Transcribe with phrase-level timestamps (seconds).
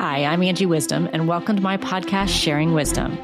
[0.00, 3.18] Hi, I'm Angie Wisdom, and welcome to my podcast, Sharing Wisdom.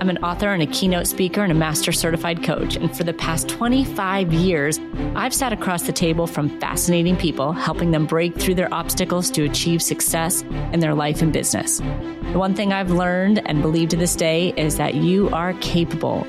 [0.00, 2.76] I'm an author and a keynote speaker and a master certified coach.
[2.76, 4.78] And for the past 25 years,
[5.16, 9.42] I've sat across the table from fascinating people, helping them break through their obstacles to
[9.42, 11.78] achieve success in their life and business.
[11.78, 16.28] The one thing I've learned and believe to this day is that you are capable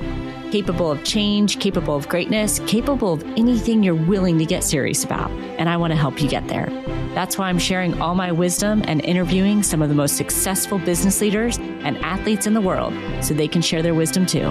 [0.52, 5.30] capable of change, capable of greatness, capable of anything you're willing to get serious about.
[5.58, 6.66] And I want to help you get there.
[7.14, 11.22] That's why I'm sharing all my wisdom and interviewing some of the most successful business
[11.22, 12.92] leaders and athletes in the world
[13.22, 14.50] so they can share their wisdom too.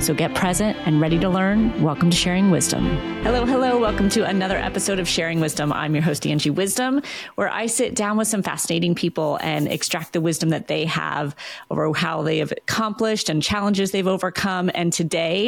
[0.00, 1.82] So get present and ready to learn.
[1.82, 2.84] Welcome to Sharing Wisdom.
[3.22, 3.78] Hello, hello.
[3.78, 5.72] Welcome to another episode of Sharing Wisdom.
[5.72, 7.00] I'm your host, Angie Wisdom,
[7.36, 11.36] where I sit down with some fascinating people and extract the wisdom that they have
[11.70, 14.70] over how they have accomplished and challenges they've overcome.
[14.74, 15.41] And today,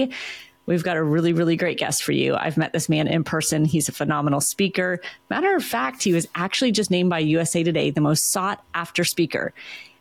[0.66, 2.34] We've got a really, really great guest for you.
[2.34, 3.64] I've met this man in person.
[3.64, 5.00] He's a phenomenal speaker.
[5.28, 9.04] Matter of fact, he was actually just named by USA Today the most sought after
[9.04, 9.52] speaker.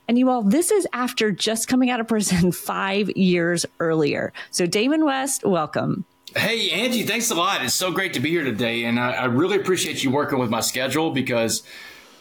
[0.08, 4.34] And you all, this is after just coming out of prison five years earlier.
[4.52, 6.06] So, Damon West, welcome.
[6.36, 7.64] Hey, Angie, thanks a lot.
[7.64, 8.86] It's so great to be here today.
[8.86, 11.64] And I, I really appreciate you working with my schedule because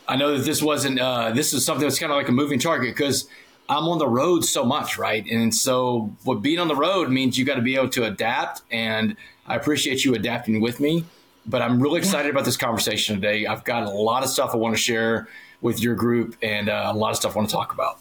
[0.07, 2.59] I know that this wasn't, uh, this is something that's kind of like a moving
[2.59, 3.27] target because
[3.69, 5.25] I'm on the road so much, right?
[5.31, 8.63] And so, what being on the road means you got to be able to adapt.
[8.71, 11.05] And I appreciate you adapting with me.
[11.45, 12.33] But I'm really excited yeah.
[12.33, 13.47] about this conversation today.
[13.47, 15.29] I've got a lot of stuff I want to share
[15.61, 17.99] with your group and uh, a lot of stuff I want to talk about.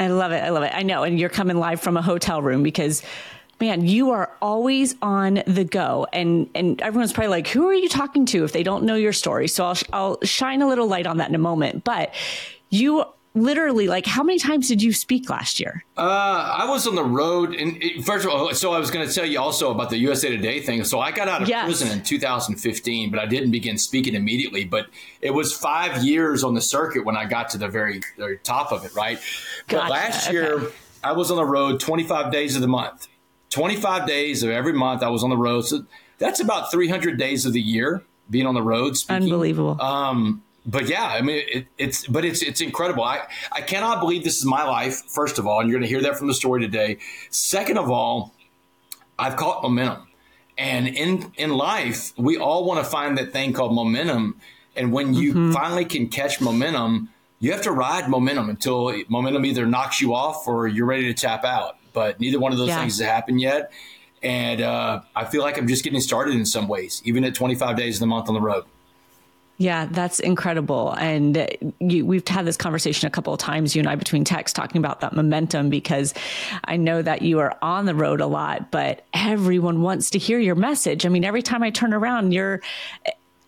[0.00, 0.42] I love it.
[0.42, 0.72] I love it.
[0.74, 1.04] I know.
[1.04, 3.02] And you're coming live from a hotel room because
[3.60, 6.06] man, you are always on the go.
[6.12, 9.12] And, and everyone's probably like, who are you talking to if they don't know your
[9.12, 9.48] story?
[9.48, 11.84] So I'll, I'll shine a little light on that in a moment.
[11.84, 12.14] But
[12.68, 13.04] you
[13.36, 16.00] literally like how many times did you speak last year uh,
[16.58, 19.12] i was on the road and it, first of all so i was going to
[19.12, 21.64] tell you also about the usa today thing so i got out of yes.
[21.66, 24.86] prison in 2015 but i didn't begin speaking immediately but
[25.20, 28.72] it was five years on the circuit when i got to the very, very top
[28.72, 29.18] of it right
[29.68, 29.84] gotcha.
[29.84, 30.74] but last year okay.
[31.04, 33.06] i was on the road 25 days of the month
[33.50, 35.84] 25 days of every month i was on the road so
[36.18, 39.24] that's about 300 days of the year being on the road speaking.
[39.24, 43.04] unbelievable um, but yeah, I mean, it, it's but it's it's incredible.
[43.04, 43.22] I
[43.52, 45.02] I cannot believe this is my life.
[45.08, 46.98] First of all, and you're going to hear that from the story today.
[47.30, 48.34] Second of all,
[49.18, 50.08] I've caught momentum,
[50.58, 54.40] and in in life, we all want to find that thing called momentum.
[54.74, 55.52] And when you mm-hmm.
[55.52, 60.46] finally can catch momentum, you have to ride momentum until momentum either knocks you off
[60.46, 61.78] or you're ready to tap out.
[61.92, 62.80] But neither one of those yeah.
[62.80, 63.72] things has happened yet.
[64.22, 67.76] And uh, I feel like I'm just getting started in some ways, even at 25
[67.76, 68.64] days in the month on the road.
[69.58, 70.92] Yeah, that's incredible.
[70.92, 74.54] And you, we've had this conversation a couple of times, you and I, between texts,
[74.54, 76.12] talking about that momentum because
[76.64, 80.38] I know that you are on the road a lot, but everyone wants to hear
[80.38, 81.06] your message.
[81.06, 82.60] I mean, every time I turn around, you're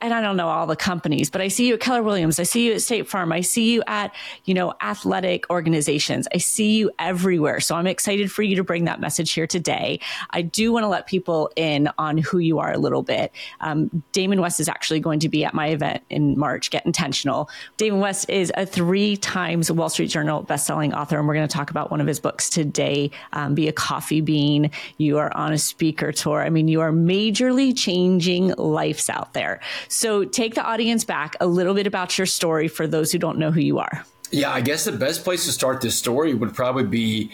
[0.00, 2.38] and I don't know all the companies, but I see you at Keller Williams.
[2.38, 3.32] I see you at State Farm.
[3.32, 4.14] I see you at,
[4.44, 6.28] you know, athletic organizations.
[6.32, 7.60] I see you everywhere.
[7.60, 10.00] So I'm excited for you to bring that message here today.
[10.30, 13.32] I do want to let people in on who you are a little bit.
[13.60, 17.50] Um, Damon West is actually going to be at my event in March, Get Intentional.
[17.76, 21.52] Damon West is a three times Wall Street Journal bestselling author, and we're going to
[21.52, 24.70] talk about one of his books today, um, Be a Coffee Bean.
[24.98, 26.42] You are on a speaker tour.
[26.42, 29.60] I mean, you are majorly changing lives out there.
[29.88, 33.38] So take the audience back a little bit about your story for those who don't
[33.38, 34.04] know who you are.
[34.30, 37.30] Yeah, I guess the best place to start this story would probably be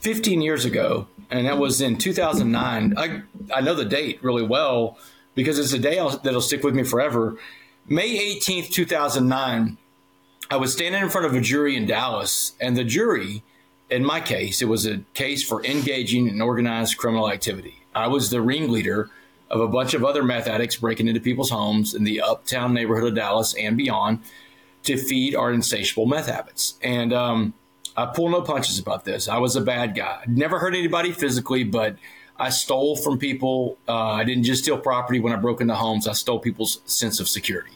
[0.00, 2.94] 15 years ago, and that was in 2009.
[2.96, 3.22] I,
[3.54, 4.98] I know the date really well
[5.34, 7.36] because it's a day I'll, that'll stick with me forever.
[7.86, 9.78] May 18th, 2009,
[10.50, 13.42] I was standing in front of a jury in Dallas, and the jury,
[13.90, 17.74] in my case, it was a case for engaging in organized criminal activity.
[17.94, 19.10] I was the ringleader
[19.50, 23.08] of a bunch of other meth addicts breaking into people's homes in the uptown neighborhood
[23.08, 24.20] of Dallas and beyond
[24.84, 26.78] to feed our insatiable meth habits.
[26.82, 27.54] And um,
[27.96, 29.28] I pull no punches about this.
[29.28, 30.22] I was a bad guy.
[30.26, 31.96] Never hurt anybody physically, but
[32.36, 33.78] I stole from people.
[33.88, 36.06] Uh, I didn't just steal property when I broke into homes.
[36.06, 37.72] I stole people's sense of security.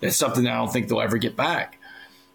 [0.00, 1.78] That's something that I don't think they'll ever get back.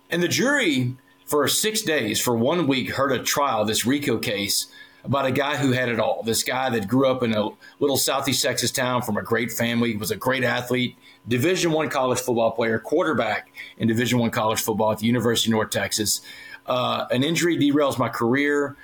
[0.10, 0.96] And the jury,
[1.26, 4.68] for six days, for one week, heard a trial, this RICO case
[5.04, 6.24] about a guy who had it all.
[6.24, 9.96] This guy that grew up in a little southeast Texas town from a great family,
[9.96, 10.96] was a great athlete,
[11.28, 15.54] Division One college football player, quarterback in Division One college football at the University of
[15.54, 16.22] North Texas.
[16.66, 18.76] Uh, an injury derails my career.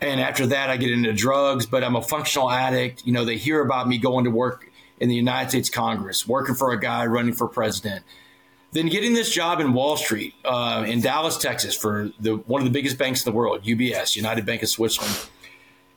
[0.00, 3.06] And after that, I get into drugs, but I'm a functional addict.
[3.06, 6.56] You know, they hear about me going to work in the United States Congress, working
[6.56, 8.04] for a guy running for president.
[8.72, 12.64] Then getting this job in Wall Street uh, in Dallas, Texas, for the one of
[12.64, 15.14] the biggest banks in the world, UBS, United Bank of Switzerland.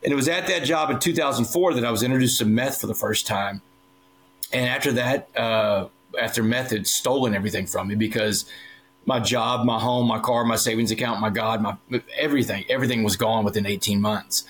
[0.05, 2.85] And it was at that job in 2004 that I was introduced to meth for
[2.85, 3.63] the first time.
[4.53, 5.87] And after that, uh,
[6.21, 8.45] after meth had stolen everything from me because
[9.07, 11.75] my job, my home, my car, my savings account, my God, my
[12.15, 14.45] everything, everything was gone within 18 months.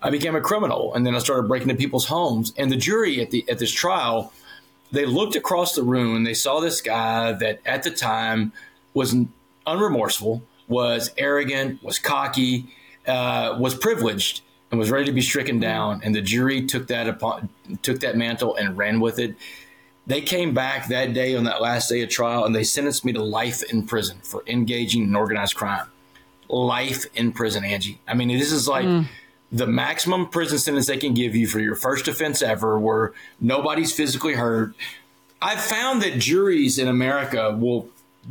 [0.00, 2.54] I became a criminal, and then I started breaking into people's homes.
[2.56, 4.32] And the jury at the at this trial,
[4.90, 8.52] they looked across the room and they saw this guy that at the time
[8.94, 9.14] was
[9.66, 12.66] unremorseful, was arrogant, was cocky,
[13.06, 14.40] uh, was privileged,
[14.74, 16.00] and was ready to be stricken down.
[16.02, 17.48] And the jury took that upon
[17.82, 19.36] took that mantle and ran with it.
[20.08, 23.12] They came back that day on that last day of trial and they sentenced me
[23.12, 25.86] to life in prison for engaging in organized crime.
[26.48, 28.00] Life in prison, Angie.
[28.08, 29.06] I mean, this is like mm.
[29.52, 33.92] the maximum prison sentence they can give you for your first offense ever, where nobody's
[33.92, 34.74] physically hurt.
[35.40, 37.88] I've found that juries in America will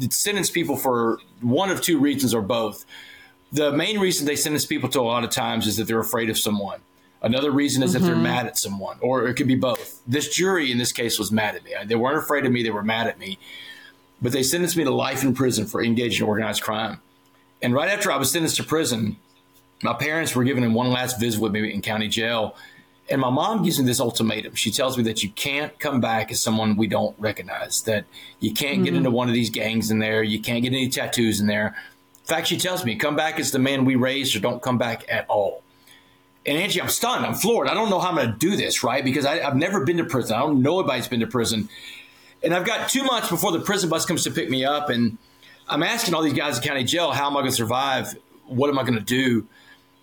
[0.09, 2.85] sentence people for one of two reasons or both.
[3.53, 6.29] The main reason they sentence people to a lot of times is that they're afraid
[6.29, 6.81] of someone.
[7.21, 8.01] Another reason is mm-hmm.
[8.01, 8.23] that they're mm-hmm.
[8.23, 10.01] mad at someone, or it could be both.
[10.05, 11.71] This jury in this case was mad at me.
[11.85, 13.39] They weren't afraid of me, they were mad at me.
[14.21, 17.00] But they sentenced me to life in prison for engaging in organized crime.
[17.61, 19.17] And right after I was sentenced to prison,
[19.83, 22.55] my parents were given one last visit with me in county jail.
[23.09, 24.55] And my mom gives me this ultimatum.
[24.55, 28.05] She tells me that you can't come back as someone we don't recognize, that
[28.39, 28.83] you can't mm-hmm.
[28.83, 31.75] get into one of these gangs in there, you can't get any tattoos in there.
[32.23, 34.77] In fact, she tells me, come back as the man we raised or don't come
[34.77, 35.61] back at all.
[36.45, 37.25] And Angie, I'm stunned.
[37.25, 37.67] I'm floored.
[37.67, 39.03] I don't know how I'm going to do this, right?
[39.03, 40.35] Because I, have never been to prison.
[40.35, 41.67] I don't know anybody's been to prison.
[42.41, 44.89] And I've got two months before the prison bus comes to pick me up.
[44.89, 45.17] And
[45.67, 48.17] I'm asking all these guys in county jail, how am I going to survive?
[48.45, 49.47] What am I going to do?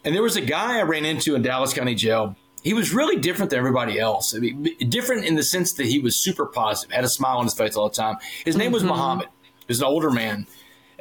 [0.05, 2.37] And there was a guy I ran into in Dallas County Jail.
[2.63, 4.35] He was really different than everybody else.
[4.35, 7.45] I mean, different in the sense that he was super positive, had a smile on
[7.45, 8.17] his face all the time.
[8.45, 8.93] His name was mm-hmm.
[8.93, 9.29] Muhammad.
[9.61, 10.47] He was an older man.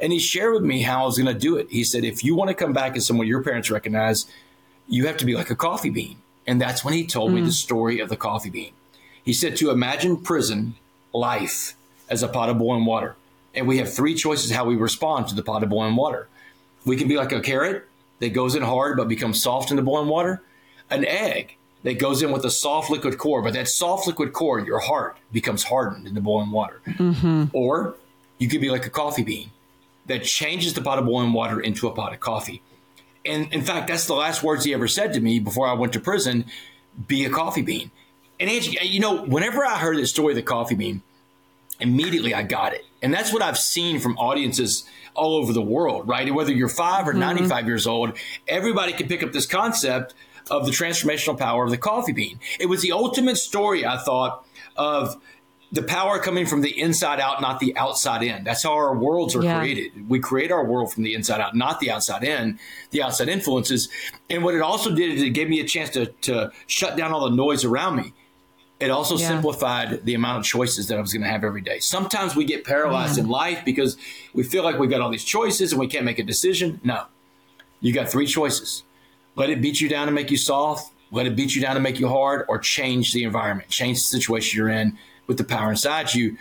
[0.00, 1.68] And he shared with me how I was going to do it.
[1.70, 4.26] He said, if you want to come back as someone your parents recognize,
[4.88, 6.16] you have to be like a coffee bean.
[6.46, 7.34] And that's when he told mm.
[7.34, 7.52] me the mm.
[7.52, 8.72] story of the coffee bean.
[9.22, 10.74] He said to imagine prison
[11.12, 11.74] life
[12.08, 13.14] as a pot of boiling water.
[13.54, 16.28] And we have three choices how we respond to the pot of boiling water.
[16.84, 17.86] We can be like a carrot
[18.20, 20.42] that goes in hard but becomes soft in the boiling water,
[20.88, 24.60] an egg that goes in with a soft liquid core, but that soft liquid core,
[24.60, 26.80] your heart, becomes hardened in the boiling water.
[26.86, 27.44] Mm-hmm.
[27.52, 27.96] Or
[28.38, 29.50] you could be like a coffee bean
[30.06, 32.62] that changes the pot of boiling water into a pot of coffee.
[33.24, 35.92] And in fact, that's the last words he ever said to me before I went
[35.92, 36.46] to prison
[37.06, 37.90] be a coffee bean.
[38.38, 41.02] And Angie, you know, whenever I heard the story of the coffee bean,
[41.78, 42.84] immediately I got it.
[43.02, 46.32] And that's what I've seen from audiences all over the world, right?
[46.32, 47.20] Whether you're five or mm-hmm.
[47.20, 48.18] 95 years old,
[48.48, 50.14] everybody can pick up this concept
[50.50, 52.40] of the transformational power of the coffee bean.
[52.58, 54.44] It was the ultimate story, I thought,
[54.76, 55.20] of
[55.72, 58.42] the power coming from the inside out, not the outside in.
[58.42, 59.58] That's how our worlds are yeah.
[59.58, 60.08] created.
[60.08, 62.58] We create our world from the inside out, not the outside in,
[62.90, 63.88] the outside influences.
[64.28, 67.12] And what it also did is it gave me a chance to, to shut down
[67.12, 68.12] all the noise around me.
[68.80, 69.28] It also yeah.
[69.28, 71.80] simplified the amount of choices that I was going to have every day.
[71.80, 73.96] Sometimes we get paralyzed in life because
[74.32, 76.80] we feel like we've got all these choices and we can't make a decision.
[76.82, 77.04] No,
[77.80, 78.82] you got three choices.
[79.36, 80.92] Let it beat you down and make you soft.
[81.12, 84.04] Let it beat you down and make you hard, or change the environment, change the
[84.04, 84.96] situation you're in
[85.30, 86.36] with the power inside you.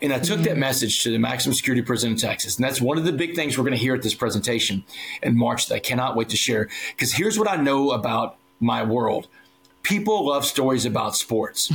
[0.00, 2.56] And I took that message to the maximum security prison in Texas.
[2.56, 4.84] And that's one of the big things we're going to hear at this presentation
[5.24, 6.68] in March that I cannot wait to share.
[6.92, 9.26] Because here's what I know about my world
[9.82, 11.72] people love stories about sports.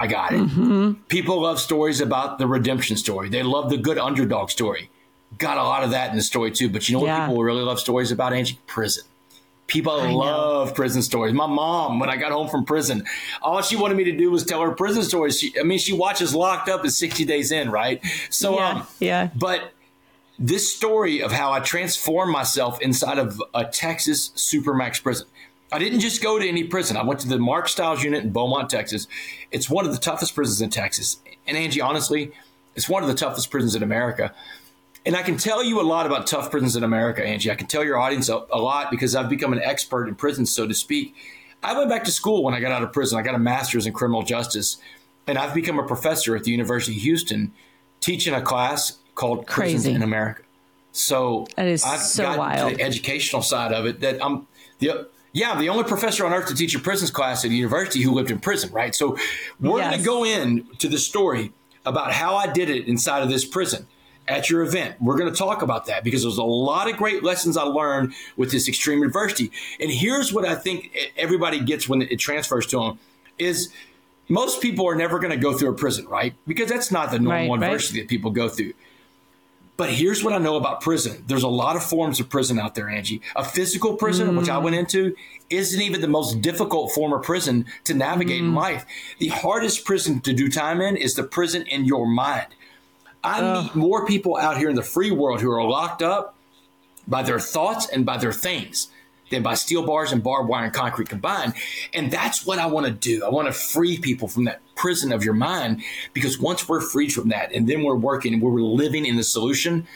[0.00, 0.40] I got it.
[0.40, 0.92] Mm-hmm.
[1.08, 4.88] People love stories about the redemption story, they love the good underdog story.
[5.36, 6.70] Got a lot of that in the story too.
[6.70, 7.18] But you know yeah.
[7.18, 8.58] what people really love stories about, Angie?
[8.66, 9.04] Prison.
[9.70, 10.74] People I love know.
[10.74, 11.32] prison stories.
[11.32, 13.04] My mom, when I got home from prison,
[13.40, 15.38] all she wanted me to do was tell her prison stories.
[15.38, 18.04] She, I mean, she watches Locked Up at 60 Days In, right?
[18.30, 19.30] So, yeah, um, yeah.
[19.36, 19.72] But
[20.40, 25.28] this story of how I transformed myself inside of a Texas Supermax prison.
[25.72, 26.96] I didn't just go to any prison.
[26.96, 29.06] I went to the Mark Stiles unit in Beaumont, Texas.
[29.52, 31.18] It's one of the toughest prisons in Texas.
[31.46, 32.32] And Angie, honestly,
[32.74, 34.34] it's one of the toughest prisons in America.
[35.06, 37.50] And I can tell you a lot about tough prisons in America, Angie.
[37.50, 40.52] I can tell your audience a, a, lot because I've become an expert in prisons,
[40.52, 41.14] so to speak.
[41.62, 43.18] I went back to school when I got out of prison.
[43.18, 44.76] I got a master's in criminal justice,
[45.26, 47.52] and I've become a professor at the University of Houston,
[48.00, 49.74] teaching a class called Crazy.
[49.74, 50.42] Prisons in America.
[50.92, 52.70] So that is I've so gotten wild.
[52.70, 54.46] to the educational side of it that I'm
[54.80, 57.54] the yeah, I'm the only professor on earth to teach a prisons class at a
[57.54, 58.92] university who lived in prison, right?
[58.94, 59.16] So
[59.60, 59.90] we're yes.
[59.90, 61.52] going to go in to the story
[61.86, 63.86] about how I did it inside of this prison
[64.28, 64.96] at your event.
[65.00, 68.14] We're going to talk about that because there's a lot of great lessons I learned
[68.36, 69.50] with this extreme adversity.
[69.80, 72.98] And here's what I think everybody gets when it transfers to them
[73.38, 73.72] is
[74.28, 76.34] most people are never going to go through a prison, right?
[76.46, 78.04] Because that's not the normal right, adversity right.
[78.04, 78.72] that people go through.
[79.76, 81.24] But here's what I know about prison.
[81.26, 83.22] There's a lot of forms of prison out there, Angie.
[83.34, 84.38] A physical prison, mm.
[84.38, 85.16] which I went into,
[85.48, 88.48] isn't even the most difficult form of prison to navigate mm.
[88.48, 88.84] in life.
[89.18, 92.48] The hardest prison to do time in is the prison in your mind
[93.22, 96.34] I meet more people out here in the free world who are locked up
[97.06, 98.88] by their thoughts and by their things
[99.30, 101.54] than by steel bars and barbed wire and concrete combined.
[101.94, 103.24] And that's what I want to do.
[103.24, 107.12] I want to free people from that prison of your mind because once we're freed
[107.12, 109.86] from that and then we're working and we're living in the solution,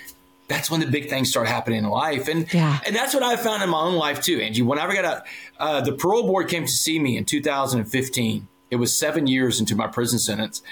[0.47, 2.28] that's when the big things start happening in life.
[2.28, 2.78] And yeah.
[2.87, 4.62] and that's what I found in my own life too, Angie.
[4.62, 5.23] Whenever I got out,
[5.59, 8.49] uh, the parole board came to see me in 2015.
[8.71, 10.62] It was seven years into my prison sentence.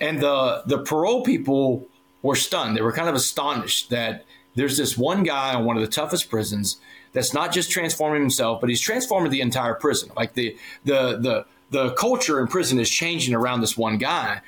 [0.00, 1.86] And the the parole people
[2.22, 2.76] were stunned.
[2.76, 6.30] They were kind of astonished that there's this one guy in one of the toughest
[6.30, 6.80] prisons
[7.12, 10.10] that's not just transforming himself, but he's transforming the entire prison.
[10.16, 14.40] Like the the the the culture in prison is changing around this one guy.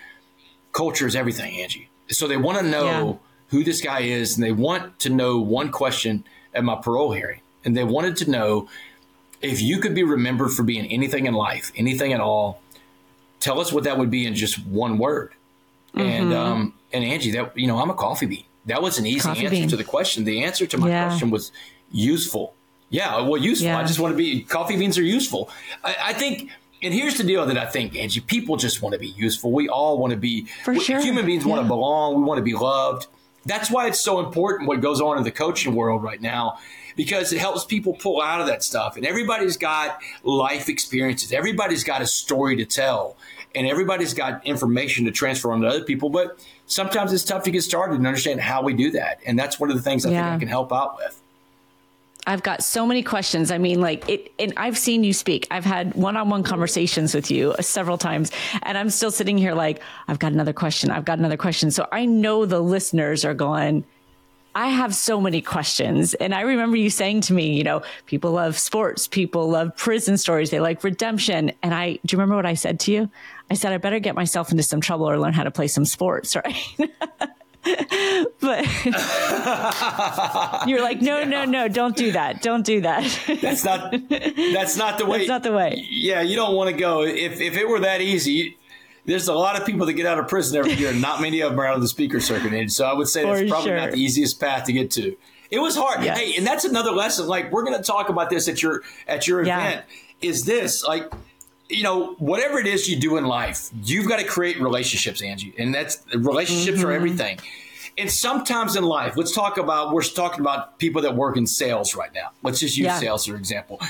[0.73, 1.89] Culture is everything, Angie.
[2.09, 3.15] So they want to know yeah.
[3.49, 7.41] who this guy is, and they want to know one question at my parole hearing,
[7.65, 8.69] and they wanted to know
[9.41, 12.61] if you could be remembered for being anything in life, anything at all.
[13.41, 15.35] Tell us what that would be in just one word.
[15.95, 16.01] Mm-hmm.
[16.01, 18.45] And um, and Angie, that you know, I'm a coffee bean.
[18.67, 19.69] That was an easy coffee answer bean.
[19.69, 20.25] to the question.
[20.25, 21.07] The answer to my yeah.
[21.07, 21.53] question was
[21.91, 22.55] useful.
[22.91, 23.69] Yeah, well, useful.
[23.69, 23.79] Yeah.
[23.79, 25.51] I just want to be coffee beans are useful.
[25.83, 26.51] I, I, think,
[26.83, 29.51] and here's the deal that I think, Angie, people just want to be useful.
[29.51, 30.47] We all want to be.
[30.63, 31.01] For sure.
[31.01, 31.51] Human beings yeah.
[31.51, 32.17] want to belong.
[32.17, 33.07] We want to be loved.
[33.45, 36.59] That's why it's so important what goes on in the coaching world right now
[36.97, 38.97] because it helps people pull out of that stuff.
[38.97, 41.33] And everybody's got life experiences.
[41.33, 43.17] Everybody's got a story to tell,
[43.55, 46.11] and everybody's got information to transfer on to other people.
[46.11, 49.21] But sometimes it's tough to get started and understand how we do that.
[49.27, 50.25] And that's one of the things I yeah.
[50.25, 51.21] think I can help out with.
[52.25, 53.51] I've got so many questions.
[53.51, 55.49] I mean, like it, and I've seen you speak.
[55.51, 58.31] I've had one-on-one conversations with you several times,
[58.63, 60.91] and I'm still sitting here like, I've got another question.
[60.91, 61.73] I've got another question.
[61.73, 63.85] So I know the listeners are going,
[64.55, 66.15] I have so many questions.
[66.15, 70.19] And I remember you saying to me, you know, people love sports, people love prison
[70.19, 71.53] stories, they like redemption.
[71.63, 73.11] And I, do you remember what I said to you?
[73.51, 75.85] I said, I better get myself into some trouble or learn how to play some
[75.85, 76.55] sports, right?
[78.41, 78.67] but
[80.67, 81.25] you're like, no, yeah.
[81.25, 82.43] no, no, don't do that.
[82.43, 83.05] Don't do that.
[83.41, 85.19] that's not, that's not the way.
[85.19, 85.87] That's not the way.
[85.89, 86.23] Yeah.
[86.23, 87.03] You don't want to go.
[87.03, 88.59] If, if it were that easy,
[89.05, 90.91] there's a lot of people that get out of prison every year.
[90.91, 92.53] And not many of them are out of the speaker circuit.
[92.53, 93.77] And so I would say that's probably sure.
[93.77, 95.17] not the easiest path to get to.
[95.51, 96.03] It was hard.
[96.03, 96.19] Yes.
[96.19, 97.27] Hey, and that's another lesson.
[97.27, 99.59] Like we're going to talk about this at your, at your yeah.
[99.59, 99.85] event
[100.21, 101.13] is this like,
[101.69, 105.55] you know, whatever it is you do in life, you've got to create relationships, Angie.
[105.59, 106.89] And that's relationships mm-hmm.
[106.89, 107.39] are everything.
[107.99, 111.95] And sometimes in life, let's talk about, we're talking about people that work in sales
[111.95, 112.31] right now.
[112.43, 112.99] Let's just use yeah.
[112.99, 113.81] sales for example.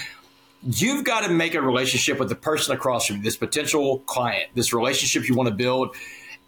[0.64, 4.50] You've got to make a relationship with the person across from you, this potential client,
[4.54, 5.96] this relationship you want to build.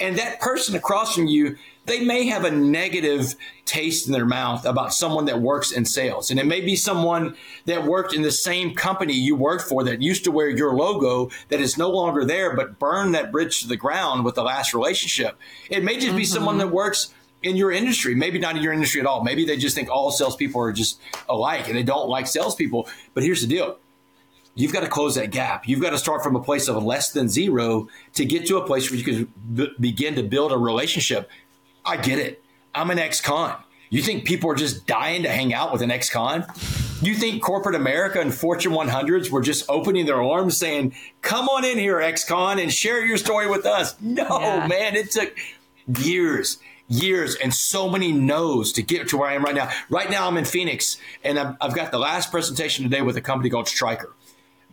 [0.01, 1.57] And that person across from you,
[1.87, 6.31] they may have a negative taste in their mouth about someone that works in sales.
[6.31, 10.01] And it may be someone that worked in the same company you worked for that
[10.01, 13.69] used to wear your logo that is no longer there, but burned that bridge to
[13.69, 15.37] the ground with the last relationship.
[15.71, 16.17] It may just mm-hmm.
[16.17, 19.23] be someone that works in your industry, maybe not in your industry at all.
[19.23, 22.89] Maybe they just think all salespeople are just alike and they don't like salespeople.
[23.13, 23.79] But here's the deal
[24.55, 25.69] you've got to close that gap.
[25.69, 28.67] You've got to start from a place of less than zero to get to a
[28.67, 31.29] place where you can b- begin to build a relationship.
[31.85, 32.43] I get it.
[32.75, 33.57] I'm an ex con.
[33.91, 36.47] You think people are just dying to hang out with an ex con?
[37.01, 41.65] You think corporate America and Fortune 100s were just opening their arms saying, come on
[41.65, 43.95] in here, ex con, and share your story with us?
[44.01, 44.67] No, yeah.
[44.67, 45.37] man, it took
[45.87, 46.59] years
[46.89, 49.71] years and so many no's to get to where I am right now.
[49.89, 53.21] Right now, I'm in Phoenix, and I've, I've got the last presentation today with a
[53.21, 54.13] company called Stryker,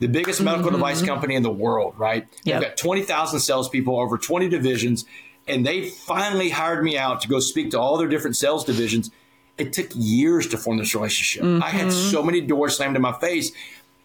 [0.01, 0.75] the biggest medical mm-hmm.
[0.75, 1.93] device company in the world.
[1.97, 2.27] Right?
[2.43, 2.43] Yep.
[2.43, 5.05] They've got twenty thousand salespeople, over twenty divisions,
[5.47, 9.09] and they finally hired me out to go speak to all their different sales divisions.
[9.57, 11.43] It took years to form this relationship.
[11.43, 11.63] Mm-hmm.
[11.63, 12.11] I had mm-hmm.
[12.11, 13.51] so many doors slammed in my face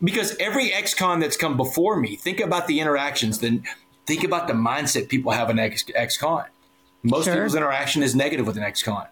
[0.03, 3.65] because every ex-con that's come before me, think about the interactions, then
[4.05, 6.45] think about the mindset people have in ex- ex-con.
[7.03, 7.35] Most sure.
[7.35, 9.07] people's interaction is negative with an ex-con,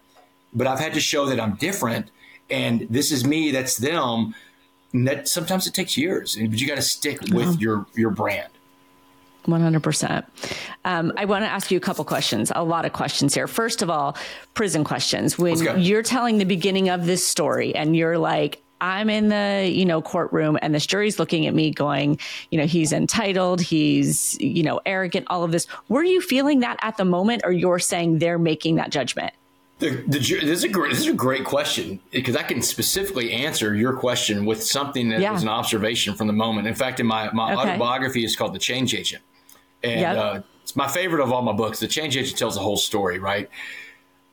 [0.53, 2.11] but I've had to show that I'm different,
[2.49, 4.35] and this is me, that's them.
[4.95, 8.49] And that sometimes it takes years, but you got to stick with your your brand.
[9.45, 10.25] 100%.
[10.85, 13.45] Um, I want to ask you a couple questions, a lot of questions here.
[13.45, 14.17] First of all,
[14.55, 15.37] prison questions.
[15.37, 19.85] When you're telling the beginning of this story and you're like, I'm in the, you
[19.85, 22.17] know, courtroom and this jury's looking at me going,
[22.49, 25.67] you know, he's entitled, he's, you know, arrogant, all of this.
[25.89, 29.33] Were you feeling that at the moment or you're saying they're making that judgment?
[29.79, 33.33] The, the, this, is a great, this is a great question because I can specifically
[33.33, 35.33] answer your question with something that yeah.
[35.33, 36.67] was an observation from the moment.
[36.67, 37.71] In fact, in my, my okay.
[37.71, 39.21] autobiography is called The Change Agent.
[39.83, 40.17] And yep.
[40.17, 41.79] uh, it's my favorite of all my books.
[41.79, 43.49] The Change Agent tells the whole story, right?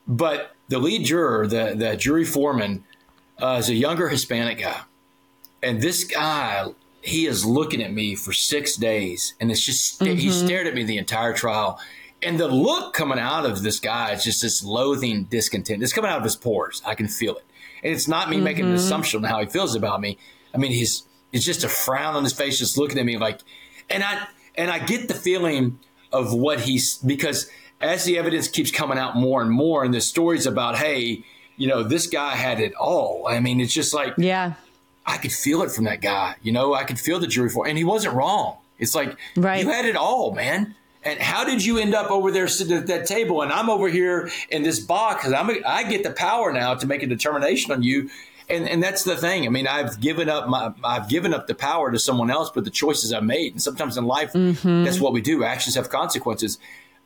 [0.06, 2.84] But the lead juror, the, the jury foreman,
[3.40, 4.80] uh, is a younger Hispanic guy.
[5.60, 6.66] And this guy,
[7.02, 9.34] he is looking at me for six days.
[9.40, 10.16] And it's just, mm-hmm.
[10.16, 11.80] he stared at me the entire trial.
[12.22, 15.82] And the look coming out of this guy is just this loathing discontent.
[15.82, 16.82] It's coming out of his pores.
[16.84, 17.44] I can feel it.
[17.82, 18.44] And it's not me mm-hmm.
[18.44, 20.18] making an assumption on how he feels about me.
[20.54, 23.40] I mean, he's it's just a frown on his face, just looking at me like,
[23.90, 25.78] and I and I get the feeling
[26.12, 27.50] of what he's because
[27.80, 31.24] as the evidence keeps coming out more and more, and the stories about, hey,
[31.56, 33.26] you know, this guy had it all.
[33.28, 34.54] I mean, it's just like, yeah,
[35.04, 36.36] I could feel it from that guy.
[36.42, 38.58] You know, I could feel the jury for, and he wasn't wrong.
[38.78, 39.62] It's like, right.
[39.62, 40.74] you had it all, man.
[41.04, 43.42] And how did you end up over there sitting at that table?
[43.42, 46.86] And I'm over here in this box because I'm I get the power now to
[46.86, 48.08] make a determination on you.
[48.48, 49.46] And and that's the thing.
[49.46, 52.64] I mean, I've given up my I've given up the power to someone else, but
[52.64, 53.52] the choices I made.
[53.52, 54.84] And sometimes in life, mm-hmm.
[54.84, 55.42] that's what we do.
[55.42, 56.58] Actions have consequences.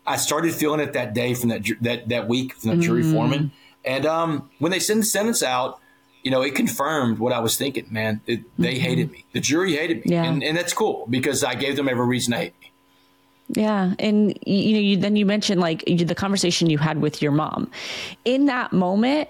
[0.06, 2.82] I started feeling it that day from that that that week from the mm-hmm.
[2.82, 3.52] jury foreman.
[3.84, 5.80] And um, when they sent the sentence out,
[6.22, 7.86] you know, it confirmed what I was thinking.
[7.90, 8.82] Man, it, they mm-hmm.
[8.82, 9.24] hated me.
[9.32, 10.24] The jury hated me, yeah.
[10.24, 12.65] and, and that's cool because I gave them every reason to hate me.
[13.48, 17.32] Yeah, and you know, you, then you mentioned like the conversation you had with your
[17.32, 17.70] mom.
[18.24, 19.28] In that moment,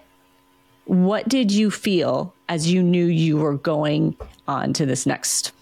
[0.87, 4.17] what did you feel as you knew you were going
[4.49, 5.53] on to this next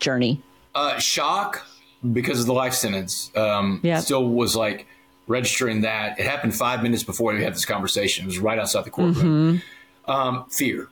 [0.00, 0.42] journey?
[0.74, 1.66] Uh, shock
[2.12, 3.30] because of the life sentence.
[3.36, 4.86] Um, yeah, still was like
[5.28, 6.18] registering that.
[6.18, 8.24] It happened five minutes before we had this conversation.
[8.24, 9.62] It was right outside the courtroom.
[10.06, 10.10] Mm-hmm.
[10.10, 10.88] Um, fear,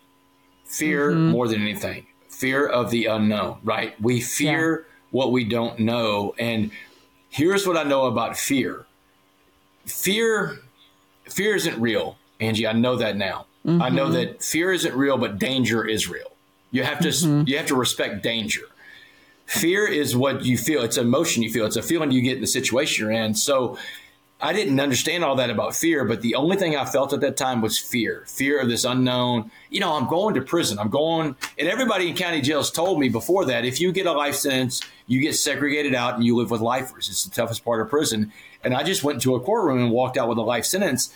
[0.67, 1.31] fear mm-hmm.
[1.31, 2.07] more than anything.
[2.29, 3.59] Fear of the unknown.
[3.65, 4.01] Right?
[4.01, 4.85] We fear yeah.
[5.11, 6.71] what we don't know, and
[7.29, 8.87] Here's what I know about fear.
[9.87, 10.59] Fear
[11.25, 12.67] fear isn't real, Angie.
[12.67, 13.47] I know that now.
[13.67, 13.83] Mm-hmm.
[13.83, 14.15] I know mm-hmm.
[14.15, 16.33] that fear isn't real, but danger is real.
[16.71, 17.47] You have to mm-hmm.
[17.47, 18.63] you have to respect danger.
[19.47, 20.83] Fear is what you feel.
[20.83, 21.65] It's emotion you feel.
[21.65, 23.35] It's a feeling you get in the situation you're in.
[23.35, 23.79] So
[24.41, 27.37] I didn't understand all that about fear, but the only thing I felt at that
[27.37, 29.51] time was fear fear of this unknown.
[29.71, 30.79] You know, I'm going to prison.
[30.79, 34.13] I'm going, and everybody in county jails told me before that if you get a
[34.13, 37.09] life sentence, you get segregated out and you live with lifers.
[37.09, 38.33] It's the toughest part of prison.
[38.63, 41.13] And I just went into a courtroom and walked out with a life sentence.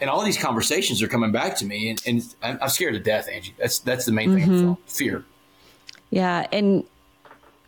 [0.00, 3.28] And all these conversations are coming back to me, and, and I'm scared to death,
[3.28, 3.54] Angie.
[3.58, 4.58] That's that's the main mm-hmm.
[4.58, 4.76] thing.
[4.86, 5.24] Fear.
[6.08, 6.84] Yeah, and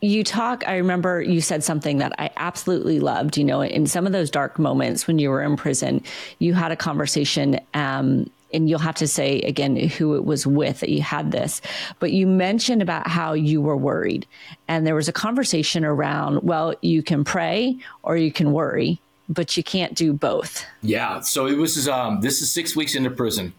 [0.01, 3.37] you talk, I remember you said something that I absolutely loved.
[3.37, 6.03] You know, in some of those dark moments when you were in prison,
[6.39, 10.81] you had a conversation, um, and you'll have to say again who it was with
[10.81, 11.61] that you had this.
[11.99, 14.27] But you mentioned about how you were worried.
[14.69, 19.57] And there was a conversation around, well, you can pray or you can worry, but
[19.57, 20.65] you can't do both.
[20.83, 21.21] Yeah.
[21.21, 23.55] So it was, um, this is six weeks into prison.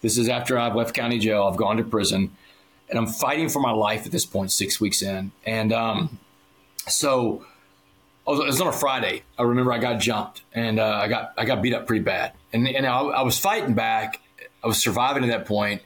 [0.00, 1.44] This is after I've left county jail.
[1.44, 2.36] I've gone to prison
[2.88, 5.32] and I'm fighting for my life at this point, six weeks in.
[5.46, 6.18] And um,
[6.88, 7.44] so
[8.26, 9.22] it was on a Friday.
[9.38, 12.32] I remember I got jumped and uh, I got I got beat up pretty bad,
[12.52, 14.20] and and I, I, was fighting back.
[14.62, 15.82] I was surviving at that point,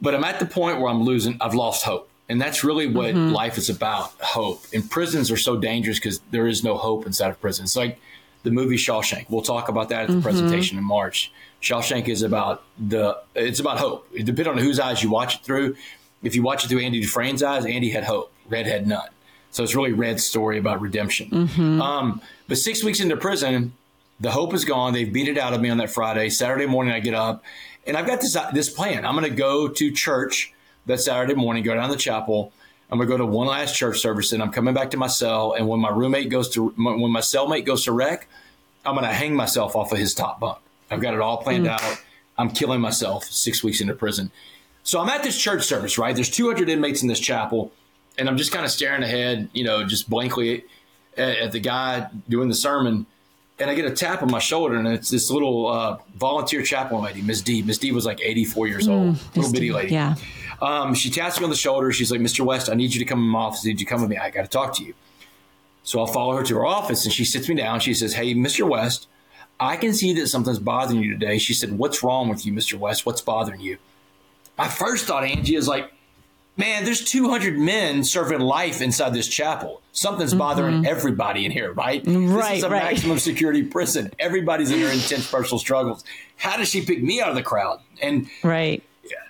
[0.00, 1.36] but I'm at the point where I'm losing.
[1.40, 3.32] I've lost hope, and that's really what mm-hmm.
[3.32, 4.64] life is about: hope.
[4.72, 7.70] And prisons are so dangerous because there is no hope inside of prisons.
[7.70, 7.98] It's like
[8.42, 9.26] the movie Shawshank.
[9.28, 10.22] We'll talk about that at the mm-hmm.
[10.22, 11.32] presentation in March.
[11.60, 14.08] Shawshank is about the it's about hope.
[14.12, 15.76] It depends on whose eyes you watch it through
[16.22, 18.32] if you watch it through Andy Dufresne's eyes, Andy had hope.
[18.48, 19.08] Red had none.
[19.50, 21.30] So it's really Red's story about redemption.
[21.30, 21.82] Mm-hmm.
[21.82, 23.72] Um, but six weeks into prison,
[24.20, 24.92] the hope is gone.
[24.92, 26.30] They've beat it out of me on that Friday.
[26.30, 27.42] Saturday morning, I get up
[27.86, 29.04] and I've got this this plan.
[29.04, 30.52] I'm going to go to church
[30.86, 32.52] that Saturday morning, go down to the chapel.
[32.90, 35.06] I'm going to go to one last church service, and I'm coming back to my
[35.06, 35.54] cell.
[35.54, 38.28] And when my roommate goes to when my cellmate goes to rec,
[38.84, 40.58] I'm going to hang myself off of his top bunk.
[40.90, 41.70] I've got it all planned mm.
[41.70, 42.02] out.
[42.36, 44.30] I'm killing myself six weeks into prison.
[44.82, 46.14] So I'm at this church service, right?
[46.14, 47.72] There's 200 inmates in this chapel,
[48.18, 50.64] and I'm just kind of staring ahead, you know, just blankly
[51.16, 53.06] at, at, the guy doing the sermon.
[53.62, 57.02] And I get a tap on my shoulder, and it's this little uh, volunteer chaplain
[57.02, 57.62] lady, Miss D.
[57.62, 59.92] Miss D was like 84 years old, mm, little bitty lady.
[59.92, 60.16] Yeah.
[60.60, 61.92] Um, she taps me on the shoulder.
[61.92, 62.44] She's like, Mr.
[62.44, 63.62] West, I need you to come in my office.
[63.62, 64.16] Did you come with me?
[64.18, 64.94] I got to talk to you.
[65.84, 67.80] So I'll follow her to her office, and she sits me down.
[67.80, 68.68] She says, Hey, Mr.
[68.68, 69.08] West,
[69.58, 71.38] I can see that something's bothering you today.
[71.38, 72.74] She said, What's wrong with you, Mr.
[72.78, 73.06] West?
[73.06, 73.78] What's bothering you?
[74.58, 75.90] my first thought, Angie, is like,
[76.56, 79.82] man, there's 200 men serving life inside this chapel.
[79.92, 80.86] Something's bothering mm-hmm.
[80.86, 82.02] everybody in here, right?
[82.06, 82.50] Right.
[82.50, 82.84] This is a right.
[82.84, 84.10] maximum security prison.
[84.18, 86.04] Everybody's in their intense personal struggles.
[86.36, 87.80] How does she pick me out of the crowd?
[88.00, 88.82] And right.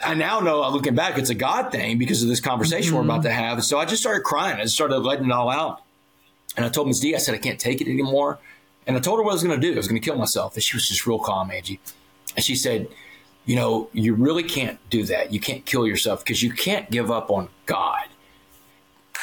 [0.05, 3.09] I now know, looking back, it's a God thing because of this conversation mm-hmm.
[3.09, 3.65] we're about to have.
[3.65, 4.59] So I just started crying.
[4.59, 5.83] I just started letting it all out.
[6.57, 7.01] And I told Ms.
[7.01, 8.39] D, I said, I can't take it anymore.
[8.87, 9.73] And I told her what I was going to do.
[9.73, 10.55] I was going to kill myself.
[10.55, 11.81] And she was just real calm, Angie.
[12.37, 12.89] And she said,
[13.45, 15.33] you know, you really can't do that.
[15.33, 18.07] You can't kill yourself because you can't give up on God.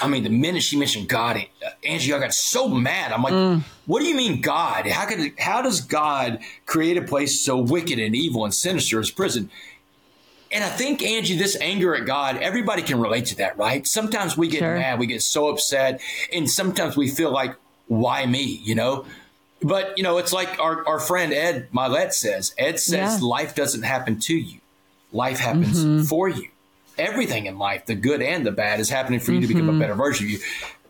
[0.01, 1.45] I mean, the minute she mentioned God,
[1.84, 3.12] Angie, I got so mad.
[3.12, 3.63] I'm like, mm.
[3.86, 4.88] what do you mean God?
[4.88, 9.12] How could how does God create a place so wicked and evil and sinister as
[9.12, 9.49] prison?
[10.51, 13.86] And I think Angie, this anger at God, everybody can relate to that, right?
[13.86, 14.75] Sometimes we get sure.
[14.75, 16.01] mad, we get so upset,
[16.34, 17.55] and sometimes we feel like,
[17.88, 18.60] why me?
[18.63, 19.05] You know,
[19.62, 22.54] But you know, it's like our, our friend Ed Mylett says.
[22.58, 23.28] Ed says yeah.
[23.28, 24.60] life doesn't happen to you.
[25.12, 26.04] Life happens mm-hmm.
[26.04, 26.50] for you.
[26.98, 29.48] Everything in life, the good and the bad, is happening for you mm-hmm.
[29.48, 29.82] to become a mm-hmm.
[29.82, 30.39] better version of you.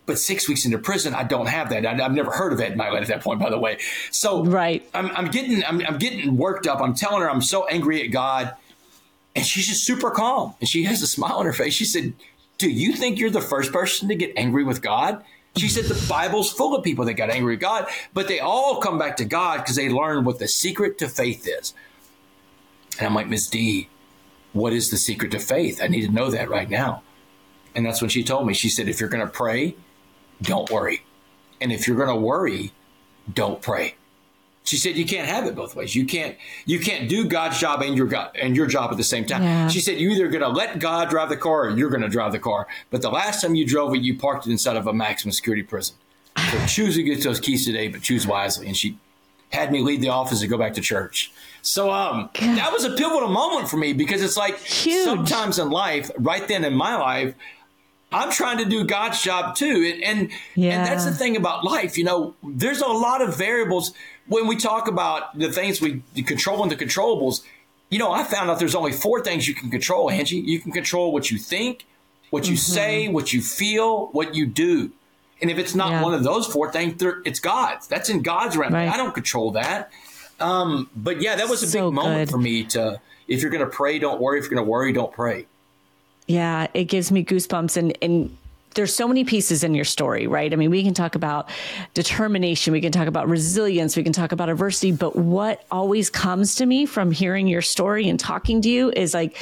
[0.05, 1.85] But six weeks into prison, I don't have that.
[1.85, 3.77] I, have never heard of Ed Mylett at that point, by the way.
[4.09, 6.81] So right, I'm, I'm getting I'm, I'm getting worked up.
[6.81, 8.55] I'm telling her I'm so angry at God,
[9.35, 11.75] and she's just super calm, and she has a smile on her face.
[11.75, 12.13] She said,
[12.57, 15.23] "Do you think you're the first person to get angry with God?"
[15.59, 18.79] She said the Bible's full of people that got angry with God, but they all
[18.79, 21.73] come back to God because they learned what the secret to faith is.
[22.97, 23.89] And I'm like, Miss D,
[24.53, 25.81] what is the secret to faith?
[25.81, 27.03] I need to know that right now.
[27.75, 28.53] And that's when she told me.
[28.53, 29.75] She said, if you're going to pray,
[30.41, 31.03] don't worry.
[31.61, 32.71] And if you're going to worry,
[33.31, 33.95] don't pray.
[34.69, 35.95] She said you can't have it both ways.
[35.95, 39.03] You can't you can't do God's job and your God and your job at the
[39.03, 39.41] same time.
[39.41, 39.67] Yeah.
[39.67, 42.07] She said you're either going to let God drive the car or you're going to
[42.07, 42.67] drive the car.
[42.91, 45.63] But the last time you drove it, you parked it inside of a maximum security
[45.63, 45.95] prison.
[46.51, 48.67] So choose who gets those keys today, but choose wisely.
[48.67, 48.99] And she
[49.51, 51.31] had me leave the office and go back to church.
[51.63, 55.03] So um, that was a pivotal moment for me because it's like Huge.
[55.03, 57.33] sometimes in life, right then in my life,
[58.11, 59.91] I'm trying to do God's job too.
[59.93, 60.77] And and, yeah.
[60.77, 61.97] and that's the thing about life.
[61.97, 63.93] You know, there's a lot of variables
[64.29, 67.41] when we talk about the things we control and the controllables.
[67.89, 70.37] You know, I found out there's only four things you can control, Angie.
[70.37, 71.85] You can control what you think,
[72.29, 72.73] what you mm-hmm.
[72.73, 74.91] say, what you feel, what you do.
[75.41, 76.03] And if it's not yeah.
[76.03, 77.87] one of those four things, it's God's.
[77.87, 78.73] That's in God's realm.
[78.73, 78.87] Right.
[78.87, 79.89] I don't control that.
[80.39, 82.31] Um, but yeah, that was a so big moment good.
[82.31, 84.37] for me to, if you're going to pray, don't worry.
[84.37, 85.47] If you're going to worry, don't pray.
[86.27, 87.75] Yeah, it gives me goosebumps.
[87.75, 88.37] And, and
[88.75, 90.51] there's so many pieces in your story, right?
[90.53, 91.49] I mean, we can talk about
[91.93, 96.55] determination, we can talk about resilience, we can talk about adversity, but what always comes
[96.55, 99.37] to me from hearing your story and talking to you is like,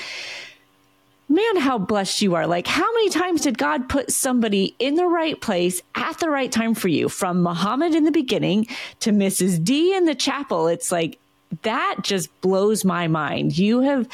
[1.29, 2.47] man, how blessed you are.
[2.47, 6.51] Like, how many times did God put somebody in the right place at the right
[6.51, 7.09] time for you?
[7.09, 8.67] From Muhammad in the beginning
[9.01, 9.61] to Mrs.
[9.61, 10.67] D in the chapel.
[10.67, 11.19] It's like,
[11.63, 13.57] that just blows my mind.
[13.57, 14.07] You have,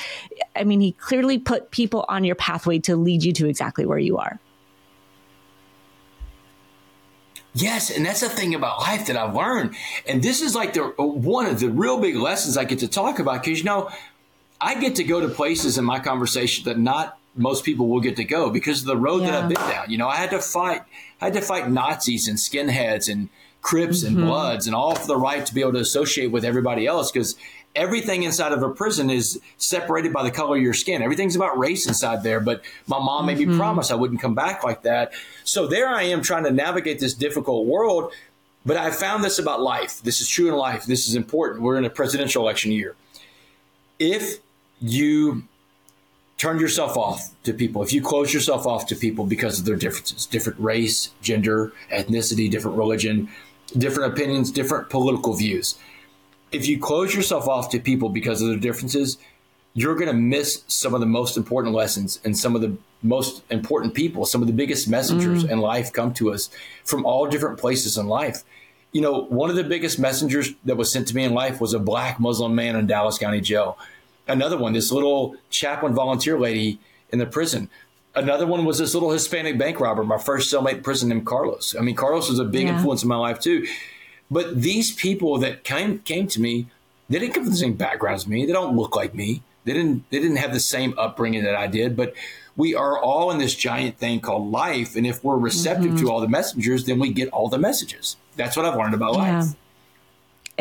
[0.55, 3.99] I mean, he clearly put people on your pathway to lead you to exactly where
[3.99, 4.39] you are.
[7.55, 9.75] Yes, and that's the thing about life that I've learned.
[10.07, 13.19] And this is like the one of the real big lessons I get to talk
[13.19, 13.91] about because you know,
[14.59, 18.15] I get to go to places in my conversation that not most people will get
[18.15, 19.31] to go because of the road yeah.
[19.31, 19.89] that I've been down.
[19.89, 20.81] You know, I had to fight
[21.21, 23.29] I had to fight Nazis and skinheads and
[23.61, 24.17] Crips mm-hmm.
[24.17, 27.11] and Bloods and all for the right to be able to associate with everybody else
[27.11, 27.35] because
[27.75, 31.01] everything inside of a prison is separated by the color of your skin.
[31.01, 32.39] Everything's about race inside there.
[32.39, 33.51] But my mom made mm-hmm.
[33.51, 35.13] me promise I wouldn't come back like that.
[35.43, 38.11] So there I am trying to navigate this difficult world.
[38.65, 40.01] But I found this about life.
[40.01, 40.85] This is true in life.
[40.85, 41.61] This is important.
[41.61, 42.95] We're in a presidential election year.
[43.99, 44.37] If
[44.79, 45.43] you
[46.37, 49.75] turn yourself off to people, if you close yourself off to people because of their
[49.75, 53.29] differences, different race, gender, ethnicity, different religion,
[53.77, 55.77] different opinions, different political views.
[56.53, 59.17] If you close yourself off to people because of their differences,
[59.73, 63.43] you're going to miss some of the most important lessons and some of the most
[63.49, 65.49] important people, some of the biggest messengers mm.
[65.49, 66.49] in life come to us
[66.85, 68.43] from all different places in life.
[68.91, 71.73] You know, one of the biggest messengers that was sent to me in life was
[71.73, 73.77] a black Muslim man in Dallas County Jail.
[74.27, 76.79] Another one, this little chaplain volunteer lady
[77.11, 77.69] in the prison
[78.15, 81.75] another one was this little Hispanic bank robber, my first cellmate in prison named Carlos.
[81.77, 82.75] I mean, Carlos was a big yeah.
[82.75, 83.65] influence in my life too.
[84.33, 86.67] But these people that came came to me,
[87.09, 88.45] they didn't come from the same background as me.
[88.45, 89.43] They don't look like me.
[89.65, 91.95] They didn't they didn't have the same upbringing that I did.
[91.95, 92.13] But
[92.55, 94.95] we are all in this giant thing called life.
[94.95, 96.05] And if we're receptive mm-hmm.
[96.05, 98.17] to all the messengers, then we get all the messages.
[98.35, 99.39] That's what I've learned about yeah.
[99.39, 99.55] life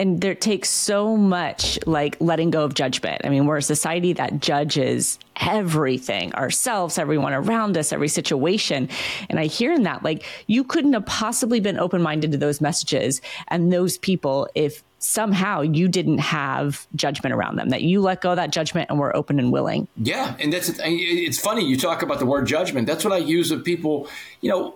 [0.03, 3.21] and there takes so much like letting go of judgment.
[3.23, 8.89] I mean, we're a society that judges everything ourselves, everyone around us, every situation.
[9.31, 12.61] And I hear in that, like, you couldn't have possibly been open minded to those
[12.61, 18.23] messages and those people if somehow you didn't have judgment around them, that you let
[18.23, 19.87] go of that judgment and were open and willing.
[19.97, 20.35] Yeah.
[20.41, 20.81] And that's, it.
[20.81, 21.65] it's funny.
[21.65, 22.89] You talk about the word judgment.
[22.89, 24.09] That's what I use with people,
[24.41, 24.75] you know,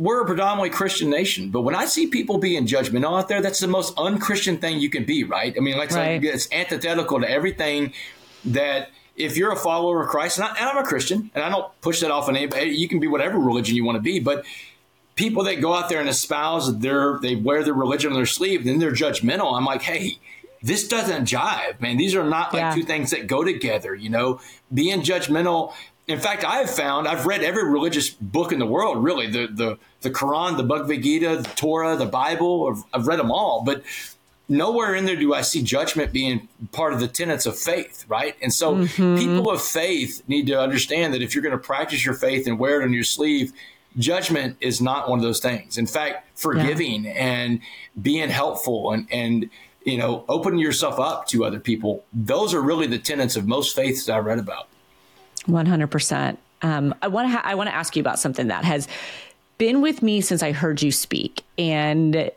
[0.00, 3.60] we're a predominantly Christian nation, but when I see people being judgmental out there, that's
[3.60, 5.54] the most unchristian thing you can be, right?
[5.54, 6.24] I mean, like right.
[6.24, 7.92] it's antithetical to everything
[8.46, 11.78] that if you're a follower of Christ, and, I, am a Christian, and I don't
[11.82, 12.70] push that off on anybody.
[12.70, 14.46] You can be whatever religion you want to be, but
[15.16, 18.64] people that go out there and espouse their, they wear their religion on their sleeve,
[18.64, 19.54] then they're judgmental.
[19.54, 20.18] I'm like, hey,
[20.62, 21.98] this doesn't jive, man.
[21.98, 22.74] These are not like yeah.
[22.74, 24.40] two things that go together, you know.
[24.72, 25.74] Being judgmental
[26.10, 29.02] in fact, I have found I've read every religious book in the world.
[29.02, 32.68] Really, the the the Quran, the Bhagavad Gita, the Torah, the Bible.
[32.68, 33.82] I've, I've read them all, but
[34.48, 38.36] nowhere in there do I see judgment being part of the tenets of faith, right?
[38.42, 39.16] And so, mm-hmm.
[39.16, 42.58] people of faith need to understand that if you're going to practice your faith and
[42.58, 43.52] wear it on your sleeve,
[43.96, 45.78] judgment is not one of those things.
[45.78, 47.12] In fact, forgiving yeah.
[47.12, 47.60] and
[48.00, 49.48] being helpful and, and,
[49.84, 53.74] you know, opening yourself up to other people, those are really the tenets of most
[53.74, 54.68] faiths that I read about.
[55.50, 56.36] 100%.
[56.62, 58.86] Um, I want to ha- I want to ask you about something that has
[59.58, 62.30] been with me since I heard you speak, and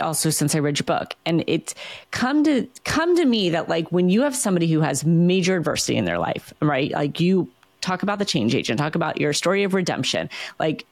[0.00, 1.14] also since I read your book.
[1.26, 1.74] And it's
[2.10, 5.96] come to come to me that like when you have somebody who has major adversity
[5.96, 6.90] in their life, right?
[6.90, 7.48] Like you
[7.80, 10.86] talk about the change agent, talk about your story of redemption, like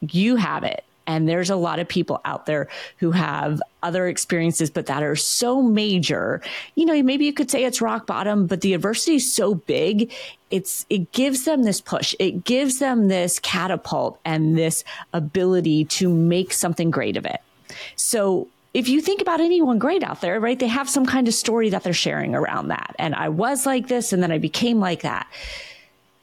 [0.00, 0.84] you have it.
[1.06, 5.16] And there's a lot of people out there who have other experiences, but that are
[5.16, 6.40] so major.
[6.74, 10.12] You know, maybe you could say it's rock bottom, but the adversity is so big.
[10.50, 12.14] It's, it gives them this push.
[12.18, 17.40] It gives them this catapult and this ability to make something great of it.
[17.96, 21.34] So if you think about anyone great out there, right, they have some kind of
[21.34, 22.94] story that they're sharing around that.
[22.98, 25.28] And I was like this and then I became like that.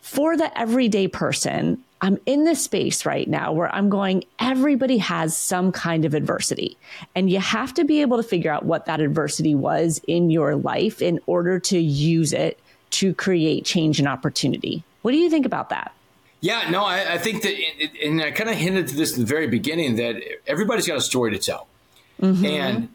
[0.01, 5.37] For the everyday person, I'm in this space right now where I'm going, everybody has
[5.37, 6.77] some kind of adversity.
[7.13, 10.55] And you have to be able to figure out what that adversity was in your
[10.55, 12.59] life in order to use it
[12.91, 14.83] to create change and opportunity.
[15.03, 15.93] What do you think about that?
[16.39, 19.21] Yeah, no, I, I think that, it, and I kind of hinted to this in
[19.21, 20.15] the very beginning that
[20.47, 21.67] everybody's got a story to tell.
[22.19, 22.45] Mm-hmm.
[22.45, 22.89] And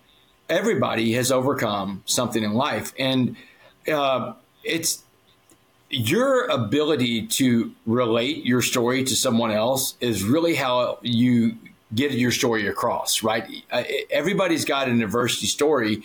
[0.48, 2.92] everybody has overcome something in life.
[2.98, 3.36] And
[3.86, 4.32] uh,
[4.64, 5.04] it's,
[5.88, 11.56] your ability to relate your story to someone else is really how you
[11.94, 13.48] get your story across, right?
[14.10, 16.02] Everybody's got an adversity story,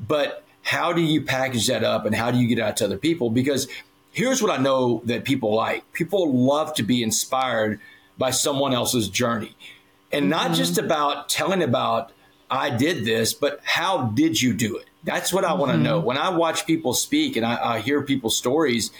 [0.00, 2.96] but how do you package that up and how do you get out to other
[2.96, 3.28] people?
[3.28, 3.68] Because
[4.12, 7.80] here's what I know that people like people love to be inspired
[8.16, 9.54] by someone else's journey
[10.10, 10.54] and not mm-hmm.
[10.54, 12.12] just about telling about,
[12.50, 14.86] I did this, but how did you do it?
[15.04, 15.60] That's what I mm-hmm.
[15.60, 16.00] want to know.
[16.00, 18.90] When I watch people speak and I, I hear people's stories,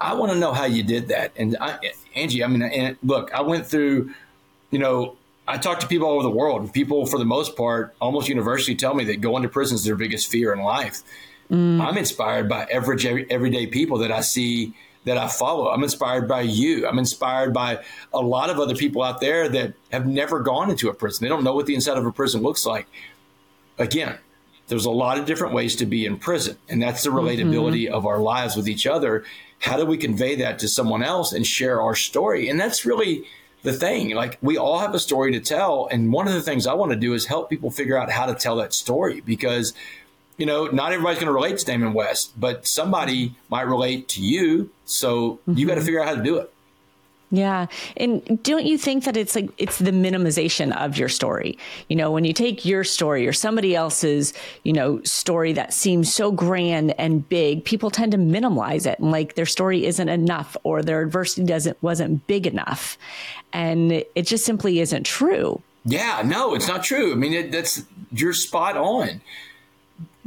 [0.00, 1.32] I want to know how you did that.
[1.36, 1.78] And I,
[2.14, 4.12] Angie, I mean, and look, I went through,
[4.70, 5.16] you know,
[5.48, 6.72] I talk to people all over the world.
[6.72, 9.94] People, for the most part, almost universally tell me that going to prison is their
[9.94, 11.02] biggest fear in life.
[11.50, 11.80] Mm.
[11.80, 15.70] I'm inspired by average, everyday people that I see that I follow.
[15.70, 16.86] I'm inspired by you.
[16.86, 20.88] I'm inspired by a lot of other people out there that have never gone into
[20.88, 21.24] a prison.
[21.24, 22.88] They don't know what the inside of a prison looks like.
[23.78, 24.18] Again,
[24.68, 27.94] there's a lot of different ways to be in prison, and that's the relatability mm-hmm.
[27.94, 29.24] of our lives with each other
[29.60, 32.48] how do we convey that to someone else and share our story?
[32.48, 33.24] And that's really
[33.62, 34.14] the thing.
[34.14, 35.88] Like we all have a story to tell.
[35.90, 38.26] And one of the things I want to do is help people figure out how
[38.26, 39.72] to tell that story because,
[40.36, 44.22] you know, not everybody's going to relate to Damon West, but somebody might relate to
[44.22, 44.70] you.
[44.84, 45.58] So mm-hmm.
[45.58, 46.52] you got to figure out how to do it.
[47.30, 47.66] Yeah.
[47.96, 51.58] And don't you think that it's like it's the minimization of your story?
[51.88, 56.12] You know, when you take your story or somebody else's, you know, story that seems
[56.12, 60.56] so grand and big, people tend to minimize it and like their story isn't enough
[60.62, 62.96] or their adversity doesn't wasn't big enough.
[63.52, 65.60] And it just simply isn't true.
[65.84, 67.12] Yeah, no, it's not true.
[67.12, 69.20] I mean, it, that's you're spot on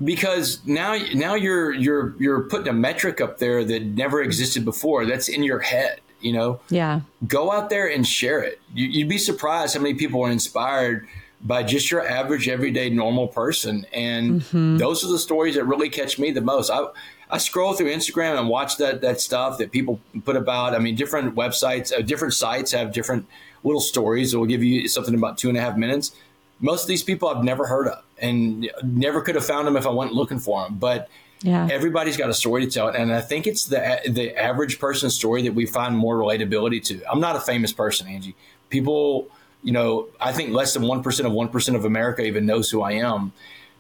[0.04, 5.06] because now now you're you're you're putting a metric up there that never existed before.
[5.06, 6.60] That's in your head you know?
[6.70, 7.02] Yeah.
[7.28, 8.60] Go out there and share it.
[8.74, 11.08] You, would be surprised how many people are inspired
[11.42, 13.86] by just your average, everyday, normal person.
[13.94, 14.78] And mm-hmm.
[14.78, 16.70] those are the stories that really catch me the most.
[16.70, 16.86] I,
[17.30, 20.76] I scroll through Instagram and watch that, that stuff that people put about.
[20.76, 23.26] I mean, different websites, uh, different sites have different
[23.64, 26.14] little stories that will give you something about two and a half minutes.
[26.60, 29.86] Most of these people I've never heard of and never could have found them if
[29.86, 30.76] I went looking for them.
[30.76, 31.10] But
[31.42, 31.68] yeah.
[31.72, 35.44] Everybody's got a story to tell, and I think it's the the average person's story
[35.44, 37.02] that we find more relatability to.
[37.10, 38.36] I'm not a famous person, Angie.
[38.70, 39.30] People,
[39.64, 42.70] you know, I think less than one percent of one percent of America even knows
[42.70, 43.32] who I am,